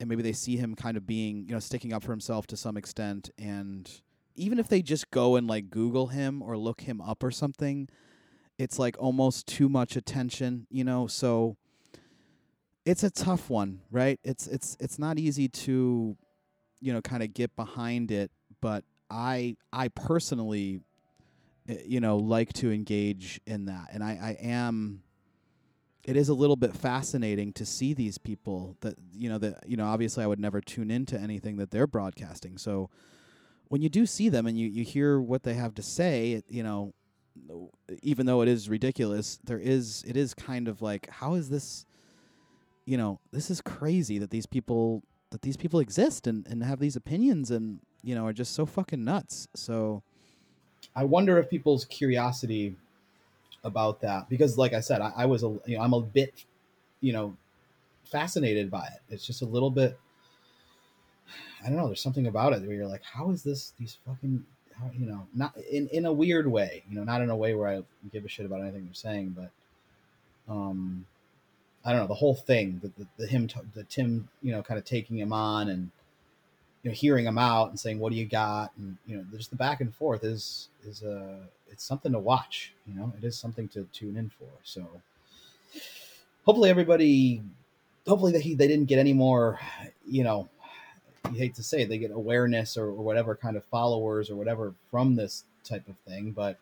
[0.00, 2.56] And maybe they see him kind of being, you know, sticking up for himself to
[2.56, 3.88] some extent, and
[4.34, 7.88] even if they just go and like Google him or look him up or something,
[8.58, 11.06] it's like almost too much attention, you know.
[11.06, 11.56] So
[12.84, 14.18] it's a tough one, right?
[14.24, 16.16] It's it's it's not easy to,
[16.80, 18.30] you know, kind of get behind it.
[18.60, 20.80] But I I personally,
[21.68, 25.02] eh, you know, like to engage in that, and I I am.
[26.04, 29.76] It is a little bit fascinating to see these people that you know that you
[29.76, 32.58] know obviously I would never tune into anything that they're broadcasting.
[32.58, 32.90] So
[33.72, 36.62] when you do see them and you, you hear what they have to say, you
[36.62, 36.92] know,
[38.02, 41.86] even though it is ridiculous, there is it is kind of like how is this
[42.84, 46.80] you know, this is crazy that these people that these people exist and, and have
[46.80, 49.48] these opinions and, you know, are just so fucking nuts.
[49.54, 50.02] So
[50.94, 52.76] I wonder if people's curiosity
[53.64, 56.44] about that because like I said, I, I was a you know, I'm a bit,
[57.00, 57.34] you know,
[58.04, 59.00] fascinated by it.
[59.08, 59.98] It's just a little bit
[61.64, 61.86] I don't know.
[61.86, 63.72] There's something about it where you're like, how is this?
[63.78, 64.44] These fucking,
[64.78, 66.82] how, you know, not in in a weird way.
[66.88, 69.36] You know, not in a way where I give a shit about anything they're saying,
[69.36, 71.06] but, um,
[71.84, 72.80] I don't know the whole thing.
[72.82, 75.90] The the, the him, the Tim, you know, kind of taking him on and
[76.82, 79.50] you know hearing him out and saying, "What do you got?" and you know, just
[79.50, 82.72] the back and forth is is a uh, it's something to watch.
[82.86, 84.48] You know, it is something to tune in for.
[84.62, 84.86] So
[86.44, 87.42] hopefully everybody
[88.06, 89.58] hopefully they, they didn't get any more
[90.06, 90.48] you know
[91.30, 94.36] you hate to say it, they get awareness or, or whatever kind of followers or
[94.36, 96.58] whatever from this type of thing, but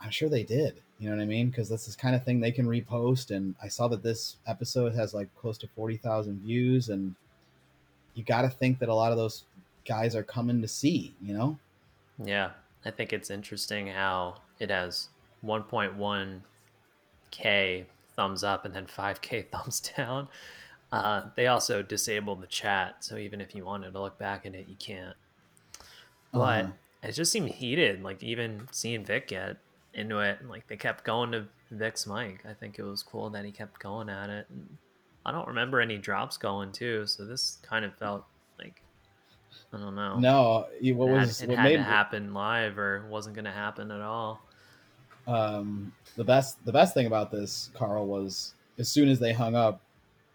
[0.00, 0.82] I'm sure they did.
[0.98, 1.50] You know what I mean?
[1.50, 3.34] Because that's this kind of thing they can repost.
[3.34, 6.88] And I saw that this episode has like close to 40,000 views.
[6.88, 7.14] And
[8.14, 9.44] you got to think that a lot of those
[9.86, 11.58] guys are coming to see, you know?
[12.22, 12.50] Yeah.
[12.84, 15.08] I think it's interesting how it has
[15.44, 20.28] 1.1K thumbs up and then 5K thumbs down.
[20.92, 24.54] Uh, they also disabled the chat, so even if you wanted to look back at
[24.54, 25.16] it, you can't.
[26.32, 26.72] But uh-huh.
[27.02, 28.02] it just seemed heated.
[28.02, 29.56] Like even seeing Vic get
[29.94, 32.40] into it, and like they kept going to Vic's mic.
[32.48, 34.46] I think it was cool that he kept going at it.
[34.48, 34.76] And
[35.24, 38.24] I don't remember any drops going too, so this kind of felt
[38.58, 38.82] like
[39.72, 40.18] I don't know.
[40.18, 43.90] No, what was it had, it had to happen live, or wasn't going to happen
[43.90, 44.40] at all.
[45.26, 49.56] Um, the best the best thing about this, Carl, was as soon as they hung
[49.56, 49.80] up,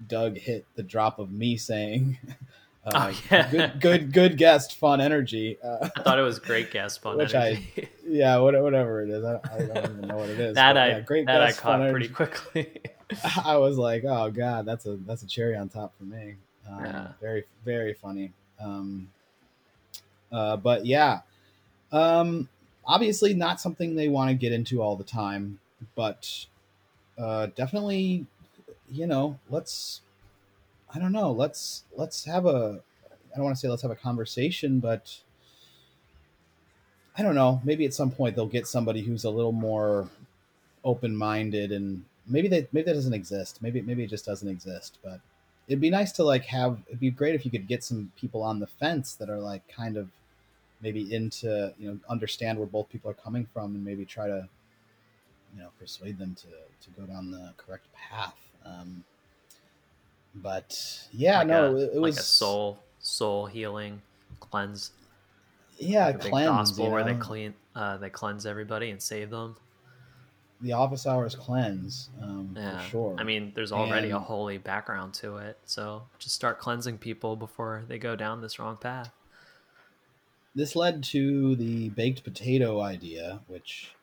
[0.07, 2.17] Doug hit the drop of me saying,
[2.85, 3.49] uh, oh, yeah.
[3.49, 7.33] "Good, good, good guest, fun energy." Uh, I thought it was great guest, fun which
[7.33, 7.73] energy.
[7.77, 10.55] I, yeah, whatever it is, I, I, don't even know what it is.
[10.55, 12.81] that I, yeah, great that guest, I caught pretty quickly.
[13.45, 16.35] I was like, "Oh God, that's a that's a cherry on top for me."
[16.69, 17.07] Um, yeah.
[17.19, 18.31] Very, very funny.
[18.59, 19.09] Um,
[20.31, 21.21] uh, but yeah,
[21.91, 22.47] um,
[22.85, 25.59] obviously not something they want to get into all the time,
[25.95, 26.45] but
[27.17, 28.25] uh, definitely
[28.91, 30.01] you know, let's
[30.93, 32.81] I don't know, let's let's have a
[33.31, 35.19] I don't want to say let's have a conversation, but
[37.17, 40.09] I don't know, maybe at some point they'll get somebody who's a little more
[40.83, 43.61] open-minded and maybe they maybe that doesn't exist.
[43.61, 45.21] Maybe maybe it just doesn't exist, but
[45.67, 48.43] it'd be nice to like have it'd be great if you could get some people
[48.43, 50.09] on the fence that are like kind of
[50.81, 54.47] maybe into, you know, understand where both people are coming from and maybe try to
[55.53, 59.03] you know persuade them to to go down the correct path um,
[60.35, 64.01] but yeah, like no, a, it, was like a soul soul healing
[64.39, 64.91] cleanse.
[65.77, 66.47] Yeah, like cleanse.
[66.71, 66.95] Gospel you know?
[66.95, 69.57] where they clean, uh, they cleanse everybody and save them.
[70.61, 72.79] The office hours cleanse, um, yeah.
[72.79, 73.15] for sure.
[73.17, 77.35] I mean, there's already and, a holy background to it, so just start cleansing people
[77.35, 79.11] before they go down this wrong path.
[80.53, 83.95] This led to the baked potato idea, which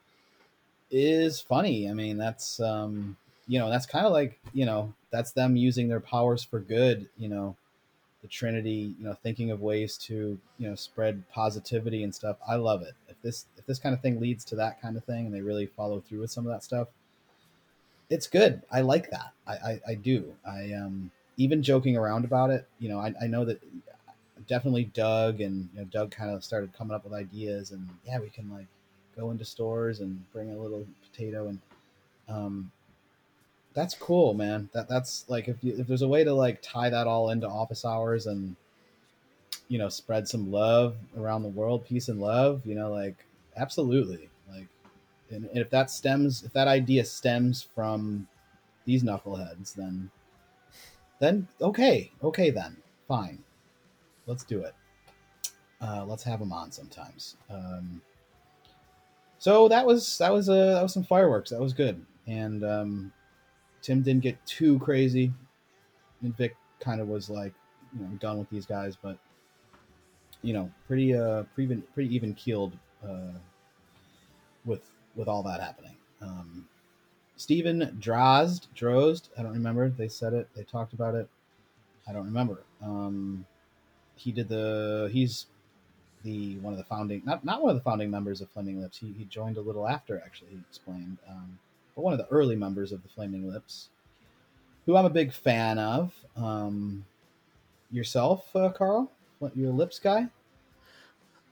[0.91, 1.89] is funny.
[1.89, 3.17] I mean, that's um,
[3.49, 7.09] you know that's kind of like you know that's them using their powers for good
[7.19, 7.57] you know.
[8.21, 12.37] The trinity you know thinking of ways to you know spread positivity and stuff.
[12.49, 12.95] I love it.
[13.09, 15.41] If this if this kind of thing leads to that kind of thing and they
[15.41, 16.89] really follow through with some of that stuff
[18.11, 18.63] it's good.
[18.73, 19.33] I like that.
[19.47, 20.35] I i, I do.
[20.47, 23.63] I um even joking around about it you know i, I know that
[24.47, 28.19] definitely doug and you know doug kind of started coming up with ideas and yeah
[28.19, 28.67] we can like
[29.17, 31.61] go into stores and bring a little potato and
[32.29, 32.71] um
[33.79, 34.69] that's cool, man.
[34.73, 37.47] That that's like if you, if there's a way to like tie that all into
[37.47, 38.57] office hours and
[39.69, 43.25] you know spread some love around the world, peace and love, you know, like
[43.57, 44.29] absolutely.
[44.51, 44.67] Like,
[45.31, 48.27] and, and if that stems, if that idea stems from
[48.85, 50.11] these knuckleheads, then
[51.21, 53.45] then okay, okay, then fine,
[54.27, 54.75] let's do it.
[55.81, 57.37] Uh, let's have them on sometimes.
[57.49, 58.03] Um,
[59.39, 61.51] so that was that was uh, that was some fireworks.
[61.51, 63.13] That was good, and um,
[63.83, 65.33] Tim didn't get too crazy,
[66.23, 67.53] and Vic kind of was like,
[67.95, 69.19] you know, done with these guys, but
[70.43, 73.33] you know, pretty uh, pretty even pretty even keeled uh,
[74.65, 74.83] with
[75.17, 75.95] with all that happening.
[76.21, 76.67] Um,
[77.37, 79.89] Steven Drozd, Drozd, I don't remember.
[79.89, 80.49] They said it.
[80.57, 81.29] They talked about it.
[82.09, 82.63] I don't remember.
[82.83, 83.47] Um,
[84.17, 85.09] he did the.
[85.13, 85.47] He's
[86.25, 88.99] the one of the founding, not not one of the founding members of Flaming Lips.
[88.99, 90.21] He, he joined a little after.
[90.25, 91.19] Actually, he explained.
[91.29, 91.59] Um,
[91.99, 93.89] but one of the early members of the Flaming Lips,
[94.87, 96.15] who I'm a big fan of.
[96.37, 97.05] Um,
[97.91, 100.29] yourself, uh, Carl, what your Lips guy?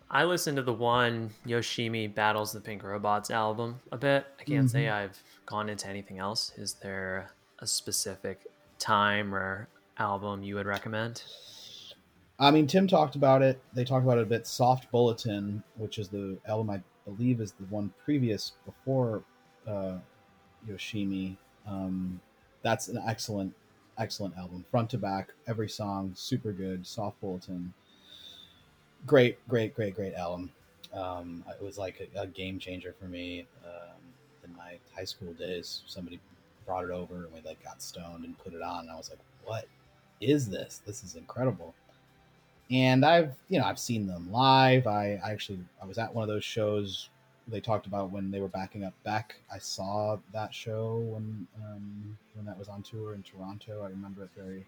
[0.09, 4.25] I listened to the one Yoshimi Battles the Pink Robots album a bit.
[4.39, 4.69] I can't mm-hmm.
[4.69, 6.53] say I've gone into anything else.
[6.57, 8.47] Is there a specific
[8.79, 9.67] time or
[9.99, 11.25] album you would recommend?
[12.39, 13.61] I mean, Tim talked about it.
[13.75, 14.47] They talked about it a bit.
[14.47, 19.25] Soft Bulletin, which is the album I believe is the one previous before
[19.67, 19.97] uh,
[20.69, 21.37] Yoshimi.
[21.67, 22.21] Um,
[22.63, 23.55] that's an excellent,
[23.99, 26.87] excellent album, front to back, every song super good.
[26.87, 27.73] Soft Bulletin,
[29.07, 30.51] great, great, great, great album.
[30.93, 34.01] Um, it was like a, a, game changer for me um,
[34.45, 35.83] in my high school days.
[35.87, 36.19] Somebody
[36.65, 39.11] brought it over and we like got stoned and put it on, and I was
[39.11, 39.67] like, "What
[40.21, 40.81] is this?
[40.87, 41.75] This is incredible."
[42.71, 44.87] And I've, you know, I've seen them live.
[44.87, 47.11] I, I actually I was at one of those shows
[47.49, 49.37] they talked about when they were backing up Beck.
[49.53, 53.83] I saw that show when um, when that was on tour in Toronto.
[53.83, 54.67] I remember it very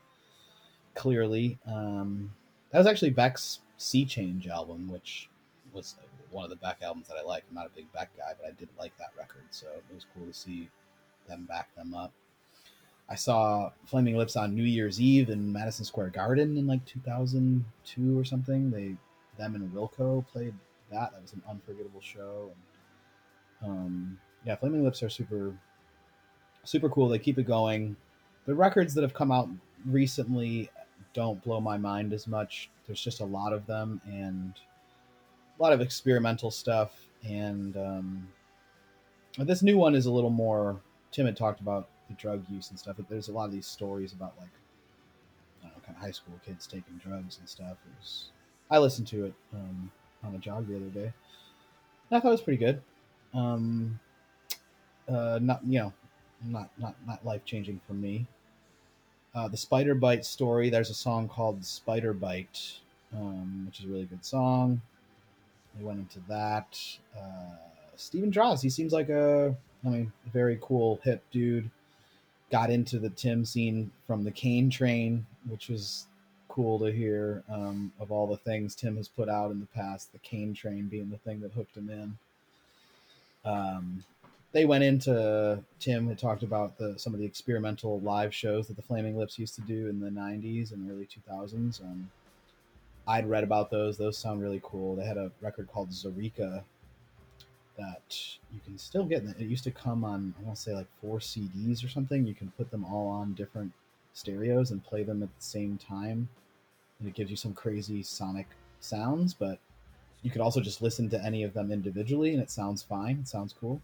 [0.95, 1.59] clearly.
[1.67, 2.33] Um,
[2.71, 5.29] that was actually Beck's Sea Change album, which
[5.73, 5.97] was
[6.31, 7.45] one of the Beck albums that I like.
[7.49, 10.07] I'm not a big Beck guy, but I did like that record, so it was
[10.15, 10.69] cool to see
[11.29, 12.13] them back them up.
[13.11, 18.19] I saw Flaming Lips on New Year's Eve in Madison Square Garden in like 2002
[18.19, 18.71] or something.
[18.71, 18.97] They
[19.39, 20.55] them and Wilco played
[20.91, 21.13] that.
[21.13, 22.51] That was an unforgettable show.
[22.53, 22.57] And
[23.65, 25.55] um, yeah, Flaming Lips are super,
[26.65, 27.09] super cool.
[27.09, 27.97] They keep it going.
[28.47, 29.49] The records that have come out
[29.85, 30.71] recently
[31.13, 32.71] don't blow my mind as much.
[32.87, 34.55] There's just a lot of them and
[35.59, 37.09] a lot of experimental stuff.
[37.25, 38.29] And um,
[39.39, 40.81] this new one is a little more.
[41.11, 42.97] Tim had talked about the drug use and stuff.
[42.97, 44.51] But there's a lot of these stories about like,
[45.65, 47.77] know, kind of high school kids taking drugs and stuff.
[47.97, 48.31] Was,
[48.71, 49.91] I listened to it um,
[50.25, 51.13] on a jog the other day.
[52.11, 52.81] I thought it was pretty good.
[53.35, 53.99] Um,
[55.09, 55.93] uh, not you know,
[56.45, 58.27] not not not life changing for me.
[59.35, 60.71] Uh, the Spider Bite story.
[60.71, 62.81] There's a song called Spider Bite,
[63.15, 64.81] um, which is a really good song.
[65.79, 66.79] We went into that.
[67.17, 67.57] Uh,
[67.97, 68.63] Steven Drozd.
[68.63, 71.71] He seems like a, I mean, very cool hip dude.
[72.51, 76.07] Got into the Tim scene from the Cane Train, which was
[76.49, 77.43] cool to hear.
[77.51, 80.89] Um, of all the things Tim has put out in the past, the Cane Train
[80.89, 82.19] being the thing that hooked him in.
[83.45, 84.05] Um,
[84.53, 88.77] they went into Tim had talked about the some of the experimental live shows that
[88.77, 91.83] the Flaming Lips used to do in the '90s and early 2000s.
[91.83, 92.11] Um,
[93.07, 94.97] I'd read about those; those sound really cool.
[94.97, 96.63] They had a record called Zaireeka
[97.77, 99.23] that you can still get.
[99.23, 102.27] It used to come on I want to say like four CDs or something.
[102.27, 103.73] You can put them all on different
[104.15, 106.29] stereos and play them at the same time,
[106.99, 108.49] and it gives you some crazy sonic
[108.81, 109.59] sounds, but
[110.23, 113.19] you could also just listen to any of them individually and it sounds fine.
[113.21, 113.81] It sounds cool.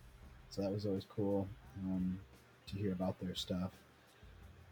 [0.50, 1.48] So that was always cool
[1.84, 2.18] um,
[2.68, 3.70] to hear about their stuff.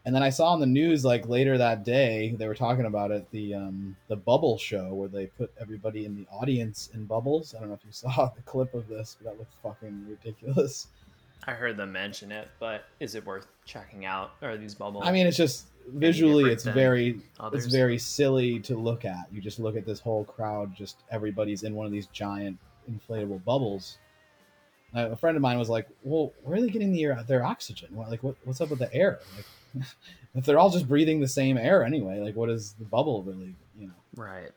[0.04, 3.12] And then i saw on the news like later that day they were talking about
[3.12, 7.54] it the um, the bubble show where they put everybody in the audience in bubbles.
[7.54, 10.88] I don't know if you saw the clip of this but that looked fucking ridiculous
[11.46, 15.12] i heard them mention it but is it worth checking out are these bubbles i
[15.12, 17.64] mean it's just visually it's very others?
[17.64, 21.62] it's very silly to look at you just look at this whole crowd just everybody's
[21.64, 22.56] in one of these giant
[22.90, 23.98] inflatable bubbles
[24.94, 27.88] Uh, a friend of mine was like, "Well, where are they getting their their oxygen?
[27.96, 29.20] What, like, what, what's up with the air?
[29.34, 29.86] Like,
[30.34, 33.54] if they're all just breathing the same air anyway, like, what is the bubble really?
[33.80, 34.50] You know?" Right.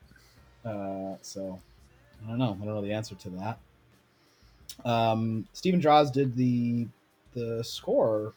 [0.66, 1.58] Uh, so
[2.26, 2.58] I don't know.
[2.62, 3.60] I don't know the answer to that.
[4.84, 6.88] Um, Steven Drozd did the
[7.34, 8.34] the score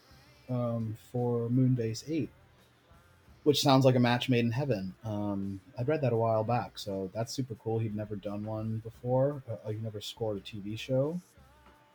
[0.51, 2.31] um, for Moonbase Eight,
[3.45, 4.95] which sounds like a match made in heaven.
[5.05, 7.79] Um, I'd read that a while back, so that's super cool.
[7.79, 9.43] He'd never done one before.
[9.51, 11.21] Uh, he never scored a TV show,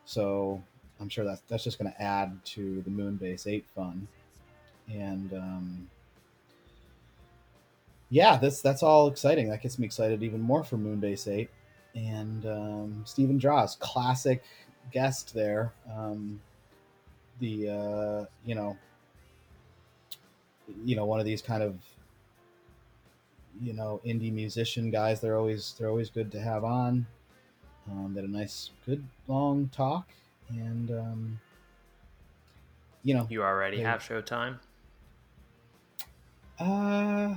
[0.05, 0.61] so
[0.99, 4.07] I'm sure that's that's just going to add to the Moonbase Eight fun.
[4.91, 5.89] And um,
[8.09, 9.49] yeah, that's that's all exciting.
[9.49, 11.49] That gets me excited even more for Moonbase Eight.
[11.95, 14.43] And um, Steven Drozd, classic
[14.91, 15.71] guest there.
[15.95, 16.41] Um,
[17.39, 18.77] the uh, you know,
[20.85, 21.75] you know, one of these kind of
[23.61, 25.21] you know indie musician guys.
[25.21, 27.05] They're always they're always good to have on.
[27.91, 30.07] Um, they had a nice, good long talk,
[30.49, 31.39] and um,
[33.03, 34.57] you know, You already They- have Showtime.
[36.59, 37.35] Uh,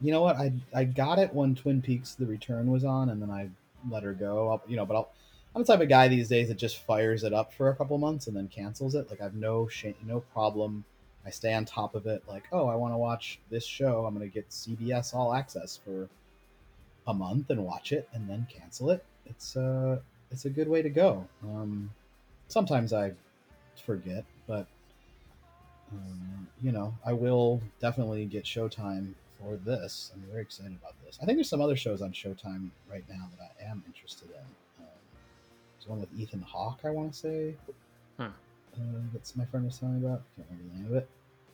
[0.00, 0.36] you know what?
[0.36, 3.50] I I got it when Twin Peaks: The Return was on, and then I
[3.88, 4.50] let her go.
[4.50, 5.12] I'll, you know, but I'll,
[5.54, 7.98] I'm the type of guy these days that just fires it up for a couple
[7.98, 9.10] months and then cancels it.
[9.10, 10.84] Like I've no shame, no problem.
[11.26, 12.22] I stay on top of it.
[12.26, 14.06] Like, oh, I want to watch this show.
[14.06, 16.08] I'm gonna get CBS All Access for
[17.06, 19.04] a month and watch it, and then cancel it.
[19.26, 19.98] It's uh,
[20.30, 21.26] it's a good way to go.
[21.42, 21.90] Um,
[22.48, 23.12] sometimes I
[23.84, 24.66] forget, but
[25.92, 30.12] um, you know, I will definitely get Showtime for this.
[30.14, 31.18] I'm very excited about this.
[31.22, 34.84] I think there's some other shows on Showtime right now that I am interested in.
[34.84, 34.86] Um,
[35.78, 37.54] there's one with Ethan Hawke, I want to say.
[38.16, 38.22] Hmm.
[38.74, 40.22] Uh, that's my friend was telling me about.
[40.36, 41.08] Can't remember the name of it.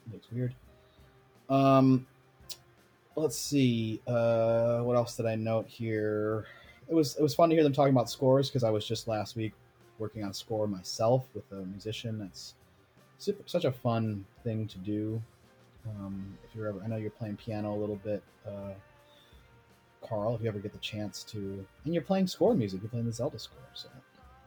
[0.07, 0.55] It looks weird.
[1.49, 2.07] Um,
[3.15, 4.01] let's see.
[4.07, 6.47] Uh, what else did I note here?
[6.89, 9.09] It was it was fun to hear them talking about scores because I was just
[9.09, 9.53] last week
[9.99, 12.19] working on score myself with a musician.
[12.19, 12.55] That's
[13.19, 15.23] super, such a fun thing to do.
[15.89, 18.73] Um, if you're ever, I know you're playing piano a little bit, uh,
[20.07, 20.35] Carl.
[20.35, 23.13] If you ever get the chance to, and you're playing score music, you're playing the
[23.13, 23.89] Zelda score, so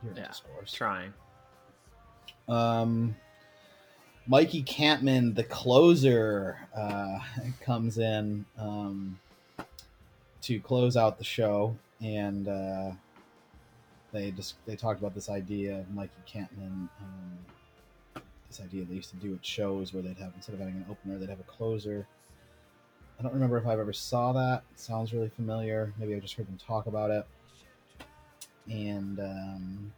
[0.04, 0.24] you're Yeah.
[0.24, 0.72] into scores.
[0.74, 1.14] Trying.
[2.48, 3.16] Um,
[4.28, 7.20] Mikey Kampmann, the closer, uh,
[7.62, 9.20] comes in um,
[10.42, 12.92] to close out the show, and uh,
[14.12, 16.90] they just they talked about this idea of Mikey Kampmann.
[17.02, 17.38] Um,
[18.50, 20.86] this idea they used to do at shows where they'd have instead of having an
[20.90, 22.08] opener, they'd have a closer.
[23.20, 24.64] I don't remember if I've ever saw that.
[24.72, 25.94] It sounds really familiar.
[25.98, 27.26] Maybe I just heard them talk about it.
[28.70, 29.94] And um,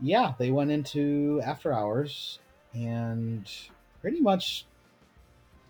[0.00, 2.38] yeah, they went into after hours
[2.74, 3.50] and
[4.00, 4.66] pretty much,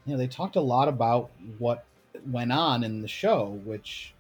[0.05, 1.85] you know, they talked a lot about what
[2.27, 4.15] went on in the show, which,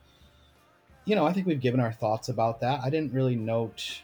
[1.05, 2.80] you know, I think we've given our thoughts about that.
[2.82, 4.03] I didn't really note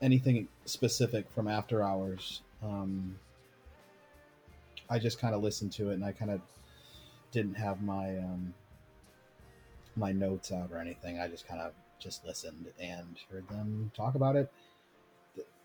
[0.00, 2.42] anything specific from after hours.
[2.62, 3.18] Um,
[4.88, 6.40] I just kind of listened to it and I kind of
[7.32, 8.54] didn't have my um,
[9.96, 11.20] my notes out or anything.
[11.20, 14.50] I just kind of just listened and heard them talk about it.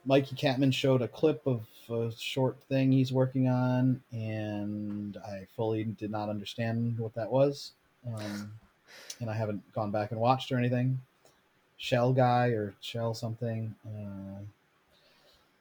[0.06, 5.84] Mikey Kampmann showed a clip of a short thing he's working on, and I fully
[5.84, 7.74] did not understand what that was.
[8.08, 8.52] Um,
[9.20, 11.00] and I haven't gone back and watched or anything.
[11.78, 13.76] Shell guy or Shell something.
[13.86, 14.42] Uh,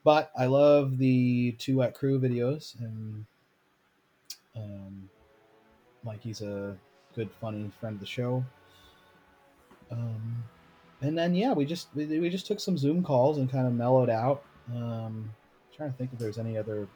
[0.04, 3.24] but I love the two at crew videos, and
[4.56, 5.08] um,
[6.04, 6.76] Mikey's a
[7.14, 8.44] good, funny friend of the show.
[9.90, 10.44] Um,
[11.02, 13.72] and then yeah, we just we, we just took some Zoom calls and kind of
[13.72, 14.42] mellowed out.
[14.74, 15.30] Um,
[15.76, 16.86] trying to think if there's any other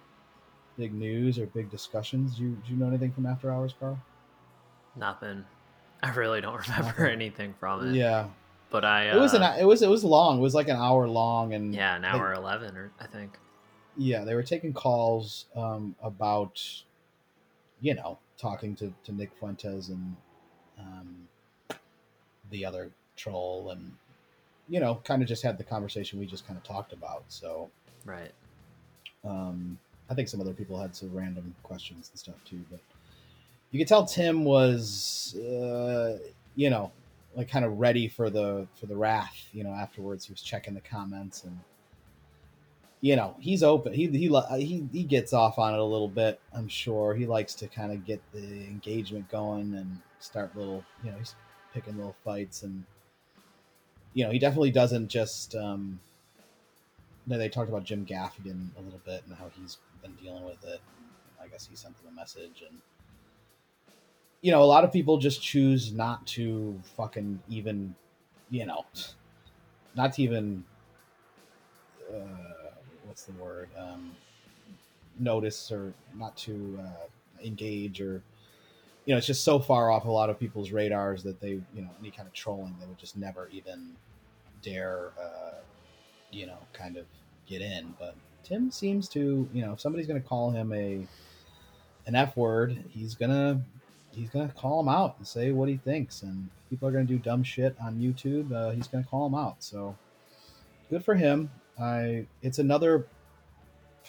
[0.77, 2.37] big news or big discussions.
[2.37, 3.99] Do you, do you know anything from After Hours, Carl?
[4.97, 5.45] Nothing.
[6.03, 7.07] I really don't remember Nothing.
[7.07, 7.95] anything from it.
[7.95, 8.27] Yeah,
[8.71, 9.11] But I.
[9.11, 10.39] Uh, it was an it was it was long.
[10.39, 13.39] It was like an hour long, and Yeah, an they- hour eleven, or I think.
[13.97, 16.61] yeah, they were taking calls um, about,
[17.81, 20.17] you know, talking to, to Nick Fuentes and
[20.79, 21.29] um,
[22.51, 23.93] the other troll, and
[24.69, 27.23] you know, kind of just had the conversation we just kind of talked about.
[27.29, 27.71] So
[28.05, 28.33] Right.
[29.25, 29.79] um,
[30.11, 32.81] I think some other people had some random questions and stuff too, but
[33.71, 36.19] you could tell Tim was, uh,
[36.57, 36.91] you know,
[37.37, 39.49] like kind of ready for the for the wrath.
[39.53, 41.59] You know, afterwards he was checking the comments and,
[43.01, 43.93] you know, he's open.
[43.93, 44.29] He he
[44.59, 46.41] he he gets off on it a little bit.
[46.53, 51.11] I'm sure he likes to kind of get the engagement going and start little, you
[51.11, 51.35] know, he's
[51.73, 52.85] picking little fights and,
[54.15, 55.55] you know, he definitely doesn't just.
[55.55, 56.01] Um,
[57.27, 60.63] no, they talked about Jim Gaffigan a little bit and how he's been dealing with
[60.65, 60.81] it.
[61.43, 62.79] I guess he sent them a message, and
[64.45, 67.95] you know, a lot of people just choose not to fucking even,
[68.51, 68.85] you know,
[69.97, 70.63] not to even
[72.13, 72.71] uh,
[73.07, 74.15] what's the word um,
[75.19, 78.23] notice or not to uh, engage or
[79.07, 81.83] you know it's just so far off a lot of people's radars that they you
[81.83, 83.93] know any kind of trolling they would just never even
[84.63, 85.55] dare uh,
[86.31, 87.07] you know kind of
[87.47, 87.95] get in.
[87.99, 91.07] But tim seems to you know if somebody's going to call him a
[92.07, 93.63] an f word he's gonna
[94.15, 97.19] he's gonna call him out and say what he thinks and people are gonna do
[97.19, 99.97] dumb shit on youtube uh, he's gonna call him out so
[100.91, 101.51] good for him
[101.81, 103.07] i it's another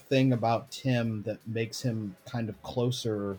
[0.09, 3.37] thing about tim that makes him kind of closer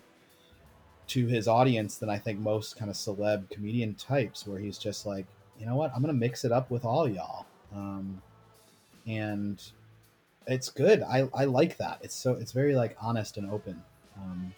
[1.09, 5.07] to his audience than I think most kind of celeb comedian types, where he's just
[5.07, 5.27] like,
[5.59, 8.21] you know what, I'm gonna mix it up with all y'all, um,
[9.07, 9.63] and
[10.47, 11.03] it's good.
[11.03, 11.99] I, I like that.
[12.03, 13.83] It's so it's very like honest and open
[14.17, 14.53] um,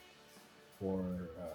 [0.80, 1.00] for
[1.40, 1.54] uh,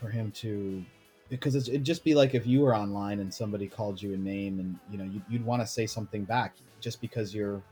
[0.00, 0.84] for him to
[1.28, 4.58] because it'd just be like if you were online and somebody called you a name
[4.58, 7.62] and you know you'd, you'd want to say something back just because you're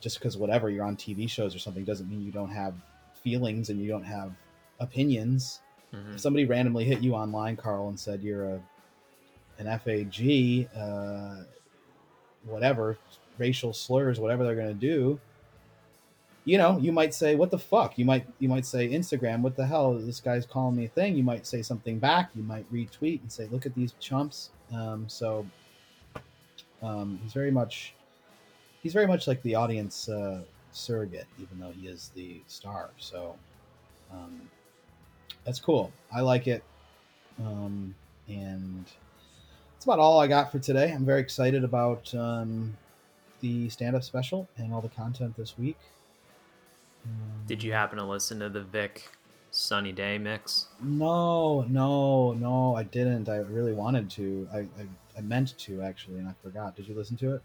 [0.00, 2.74] just because whatever you're on TV shows or something doesn't mean you don't have
[3.22, 4.32] feelings and you don't have
[4.80, 5.60] opinions.
[5.92, 6.14] Mhm.
[6.14, 8.60] If somebody randomly hit you online, Carl, and said you're a
[9.58, 11.44] an FAG, uh,
[12.44, 12.96] whatever
[13.38, 15.20] racial slurs, whatever they're gonna do,
[16.44, 19.56] you know, you might say, "What the fuck?" You might you might say, "Instagram, what
[19.56, 19.94] the hell?
[19.94, 22.30] This guy's calling me a thing." You might say something back.
[22.34, 25.46] You might retweet and say, "Look at these chumps." Um, so
[26.82, 27.94] um, he's very much
[28.82, 32.90] he's very much like the audience uh, surrogate, even though he is the star.
[32.98, 33.36] So
[34.12, 34.40] um,
[35.44, 35.92] that's cool.
[36.12, 36.62] I like it.
[37.38, 37.94] Um,
[38.28, 38.84] and
[39.74, 40.92] that's about all I got for today.
[40.92, 42.76] I'm very excited about um,
[43.40, 45.78] the stand up special and all the content this week.
[47.46, 49.08] Did you happen to listen to the Vic
[49.50, 50.68] Sunny Day mix?
[50.80, 53.28] No, no, no, I didn't.
[53.28, 54.48] I really wanted to.
[54.52, 54.86] I, I,
[55.18, 56.76] I meant to, actually, and I forgot.
[56.76, 57.42] Did you listen to it?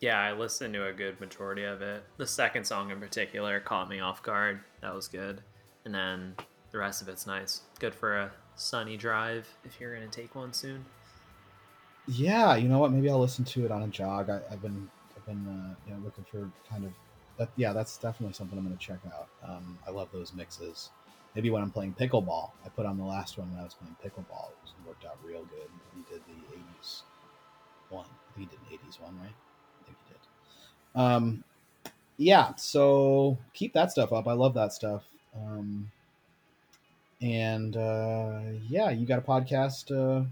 [0.00, 2.04] Yeah, I listened to a good majority of it.
[2.18, 4.60] The second song in particular caught me off guard.
[4.82, 5.40] That was good.
[5.84, 6.36] And then
[6.70, 7.62] the rest of it's nice.
[7.80, 10.84] Good for a sunny drive if you're going to take one soon.
[12.06, 12.92] Yeah, you know what?
[12.92, 14.30] Maybe I'll listen to it on a jog.
[14.30, 16.92] I, I've been, I've been, uh, you know, looking for kind of
[17.38, 17.50] that.
[17.56, 19.28] Yeah, that's definitely something I'm going to check out.
[19.46, 20.90] Um, I love those mixes.
[21.34, 23.96] Maybe when I'm playing pickleball, I put on the last one when I was playing
[24.04, 24.50] pickleball.
[24.50, 25.68] It was- worked out real good.
[25.96, 27.02] He did the '80s
[27.90, 28.06] one.
[28.06, 29.34] I think he did an '80s one, right?
[29.34, 31.00] I think he did.
[31.00, 31.44] Um,
[32.18, 32.54] yeah.
[32.54, 34.28] So keep that stuff up.
[34.28, 35.02] I love that stuff.
[35.34, 35.90] Um,
[37.20, 39.90] and uh, yeah, you got a podcast.
[39.90, 40.26] Uh,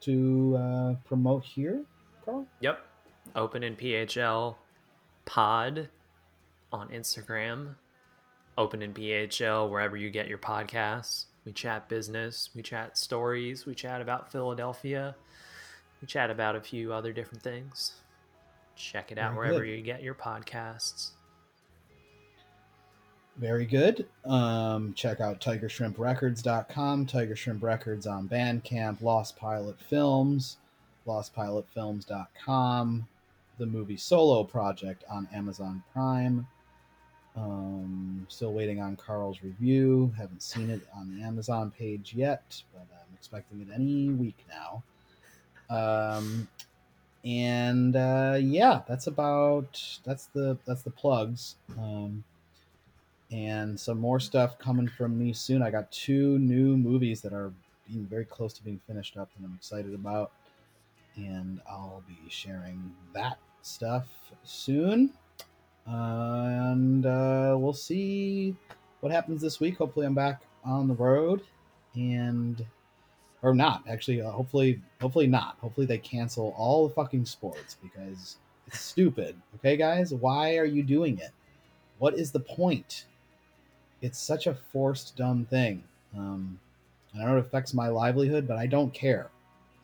[0.00, 1.82] to uh, promote here,
[2.24, 2.46] Carl?
[2.60, 2.80] Yep.
[3.34, 4.54] Open in PHL
[5.28, 5.88] pod
[6.72, 7.74] on Instagram.
[8.56, 11.26] Open in PHL wherever you get your podcasts.
[11.44, 15.14] We chat business, we chat stories, we chat about Philadelphia,
[16.00, 17.92] we chat about a few other different things.
[18.74, 19.76] Check it out Very wherever good.
[19.76, 21.10] you get your podcasts.
[23.36, 24.06] Very good.
[24.24, 30.56] Um, check out tigershrimprecords.com, Tiger Shrimp Records on Bandcamp, Lost Pilot Films,
[31.06, 33.06] lostpilotfilms.com,
[33.58, 36.46] the movie Solo Project on Amazon Prime.
[37.36, 40.12] Um, still waiting on Carl's review.
[40.16, 44.82] Haven't seen it on the Amazon page yet, but I'm expecting it any week now.
[45.70, 46.48] Um,
[47.24, 51.56] and uh, yeah, that's about that's the that's the plugs.
[51.78, 52.24] Um,
[53.30, 55.62] and some more stuff coming from me soon.
[55.62, 57.52] I got two new movies that are
[57.86, 60.32] being very close to being finished up, and I'm excited about.
[61.16, 64.06] And I'll be sharing that stuff
[64.44, 65.10] soon.
[65.86, 68.54] and uh, we'll see
[69.00, 69.78] what happens this week.
[69.78, 71.42] Hopefully, I'm back on the road,
[71.94, 72.64] and
[73.42, 74.20] or not actually.
[74.20, 75.56] Uh, hopefully, hopefully not.
[75.60, 78.36] Hopefully, they cancel all the fucking sports because
[78.66, 79.36] it's stupid.
[79.56, 81.30] Okay, guys, why are you doing it?
[81.98, 83.06] What is the point?
[84.02, 85.82] It's such a forced, dumb thing.
[86.16, 86.60] Um,
[87.14, 89.30] I know it affects my livelihood, but I don't care.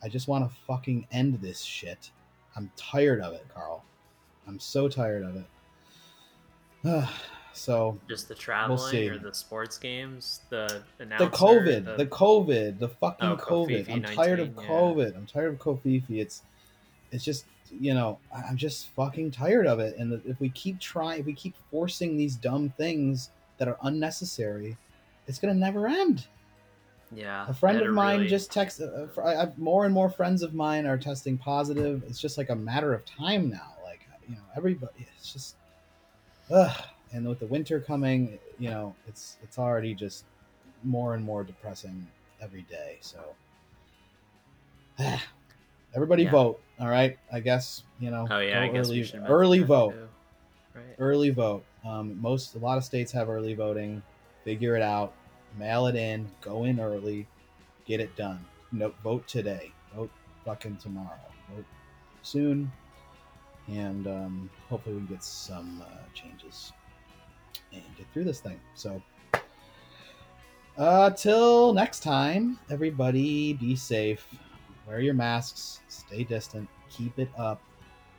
[0.03, 2.11] I just want to fucking end this shit.
[2.55, 3.83] I'm tired of it, Carl.
[4.47, 7.07] I'm so tired of it.
[7.53, 9.09] so Just the traveling see.
[9.09, 13.89] or the sports games, the the COVID, the, COVID, the fucking Oh, COVID.
[13.89, 14.69] I'm tired of 19, yeah.
[14.69, 15.17] COVID.
[15.17, 16.19] I'm tired of Kofifi.
[16.21, 16.43] It's,
[17.11, 17.45] it's just
[17.79, 19.97] you know I'm just fucking tired of it.
[19.97, 24.77] And if we keep trying, if we keep forcing these dumb things that are unnecessary,
[25.27, 26.27] it's gonna never end.
[27.13, 27.45] Yeah.
[27.47, 29.17] A friend of mine really- just texted.
[29.17, 32.03] Uh, I, I, more and more friends of mine are testing positive.
[32.07, 33.73] It's just like a matter of time now.
[33.83, 35.07] Like you know, everybody.
[35.17, 35.55] It's just,
[36.51, 36.75] ugh.
[37.13, 40.25] And with the winter coming, you know, it's it's already just
[40.83, 42.05] more and more depressing
[42.41, 42.97] every day.
[43.01, 43.19] So,
[45.95, 46.31] everybody Yeah.
[46.31, 46.61] vote.
[46.79, 48.27] All right, I guess you know.
[48.29, 49.91] Oh yeah, I guess early, early vote.
[49.93, 50.07] too.
[50.73, 50.95] Right.
[50.99, 51.63] Early vote.
[51.85, 54.01] Um, most a lot of states have early voting.
[54.43, 55.13] Figure it out.
[55.57, 56.27] Mail it in.
[56.41, 57.27] Go in early.
[57.85, 58.43] Get it done.
[58.71, 59.71] No, vote today.
[59.95, 60.11] Vote
[60.43, 61.19] fucking tomorrow.
[61.55, 61.65] Vote
[62.21, 62.71] soon.
[63.67, 66.71] And um, hopefully we can get some uh, changes
[67.73, 68.59] and get through this thing.
[68.75, 69.01] So,
[70.77, 74.27] uh, till next time, everybody be safe.
[74.87, 75.79] Wear your masks.
[75.87, 76.67] Stay distant.
[76.89, 77.61] Keep it up.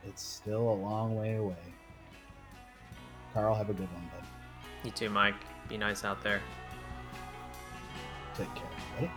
[0.05, 1.55] It's still a long way away.
[3.33, 4.27] Carl, have a good one, bud.
[4.83, 5.35] You too, Mike.
[5.69, 6.41] Be nice out there.
[8.37, 8.69] Take care.
[8.95, 9.11] Ready?